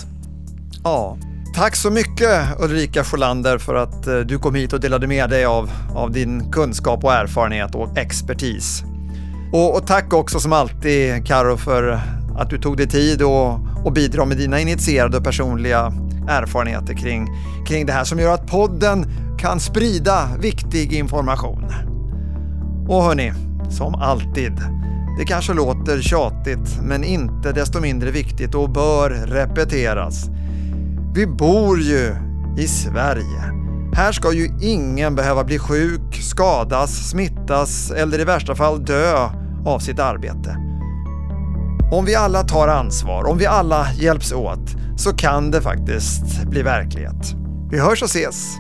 Ja, 0.83 1.17
Tack 1.55 1.75
så 1.75 1.91
mycket 1.91 2.59
Ulrika 2.59 3.03
Sjölander 3.03 3.57
för 3.57 3.75
att 3.75 4.07
eh, 4.07 4.19
du 4.19 4.39
kom 4.39 4.55
hit 4.55 4.73
och 4.73 4.79
delade 4.79 5.07
med 5.07 5.29
dig 5.29 5.45
av, 5.45 5.71
av 5.95 6.11
din 6.11 6.51
kunskap 6.51 7.03
och 7.03 7.13
erfarenhet 7.13 7.75
och 7.75 7.97
expertis. 7.97 8.83
Och, 9.51 9.75
och 9.75 9.87
tack 9.87 10.13
också 10.13 10.39
som 10.39 10.53
alltid 10.53 11.27
Karo 11.27 11.57
för 11.57 11.99
att 12.37 12.49
du 12.49 12.57
tog 12.57 12.77
dig 12.77 12.87
tid 12.87 13.21
och, 13.21 13.59
och 13.85 13.93
bidrar 13.93 14.25
med 14.25 14.37
dina 14.37 14.59
initierade 14.59 15.17
och 15.17 15.23
personliga 15.23 15.93
erfarenheter 16.27 16.93
kring, 16.93 17.27
kring 17.67 17.85
det 17.85 17.93
här 17.93 18.03
som 18.03 18.19
gör 18.19 18.33
att 18.33 18.47
podden 18.47 19.05
kan 19.39 19.59
sprida 19.59 20.29
viktig 20.39 20.93
information. 20.93 21.73
Och 22.87 23.03
hörni, 23.03 23.33
som 23.69 23.95
alltid, 23.95 24.53
det 25.19 25.25
kanske 25.25 25.53
låter 25.53 26.01
tjatigt 26.01 26.81
men 26.81 27.03
inte 27.03 27.51
desto 27.51 27.81
mindre 27.81 28.11
viktigt 28.11 28.55
och 28.55 28.69
bör 28.69 29.09
repeteras. 29.09 30.32
Vi 31.15 31.27
bor 31.27 31.79
ju 31.79 32.15
i 32.57 32.67
Sverige. 32.67 33.41
Här 33.93 34.11
ska 34.11 34.33
ju 34.33 34.49
ingen 34.61 35.15
behöva 35.15 35.43
bli 35.43 35.59
sjuk, 35.59 36.15
skadas, 36.21 37.09
smittas 37.09 37.91
eller 37.91 38.19
i 38.19 38.23
värsta 38.23 38.55
fall 38.55 38.85
dö 38.85 39.29
av 39.65 39.79
sitt 39.79 39.99
arbete. 39.99 40.57
Om 41.91 42.05
vi 42.05 42.15
alla 42.15 42.43
tar 42.43 42.67
ansvar, 42.67 43.23
om 43.23 43.37
vi 43.37 43.45
alla 43.45 43.87
hjälps 43.93 44.31
åt, 44.31 44.75
så 44.97 45.15
kan 45.15 45.51
det 45.51 45.61
faktiskt 45.61 46.43
bli 46.43 46.61
verklighet. 46.61 47.35
Vi 47.71 47.79
hörs 47.79 48.01
och 48.01 48.09
ses! 48.09 48.57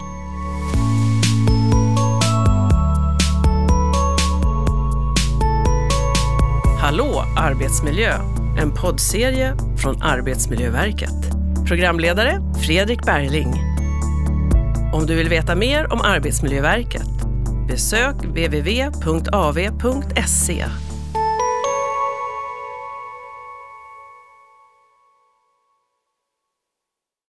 Hallå 6.79 7.23
arbetsmiljö! 7.37 8.13
En 8.57 8.73
poddserie 8.73 9.55
från 9.77 10.01
Arbetsmiljöverket. 10.01 11.32
Programledare 11.67 12.39
Fredrik 12.65 13.05
Bergling. 13.05 13.53
Om 14.93 15.05
du 15.05 15.15
vill 15.15 15.29
veta 15.29 15.55
mer 15.55 15.93
om 15.93 16.01
Arbetsmiljöverket 16.01 17.07
besök 17.67 18.15
www.av.se 18.15 19.05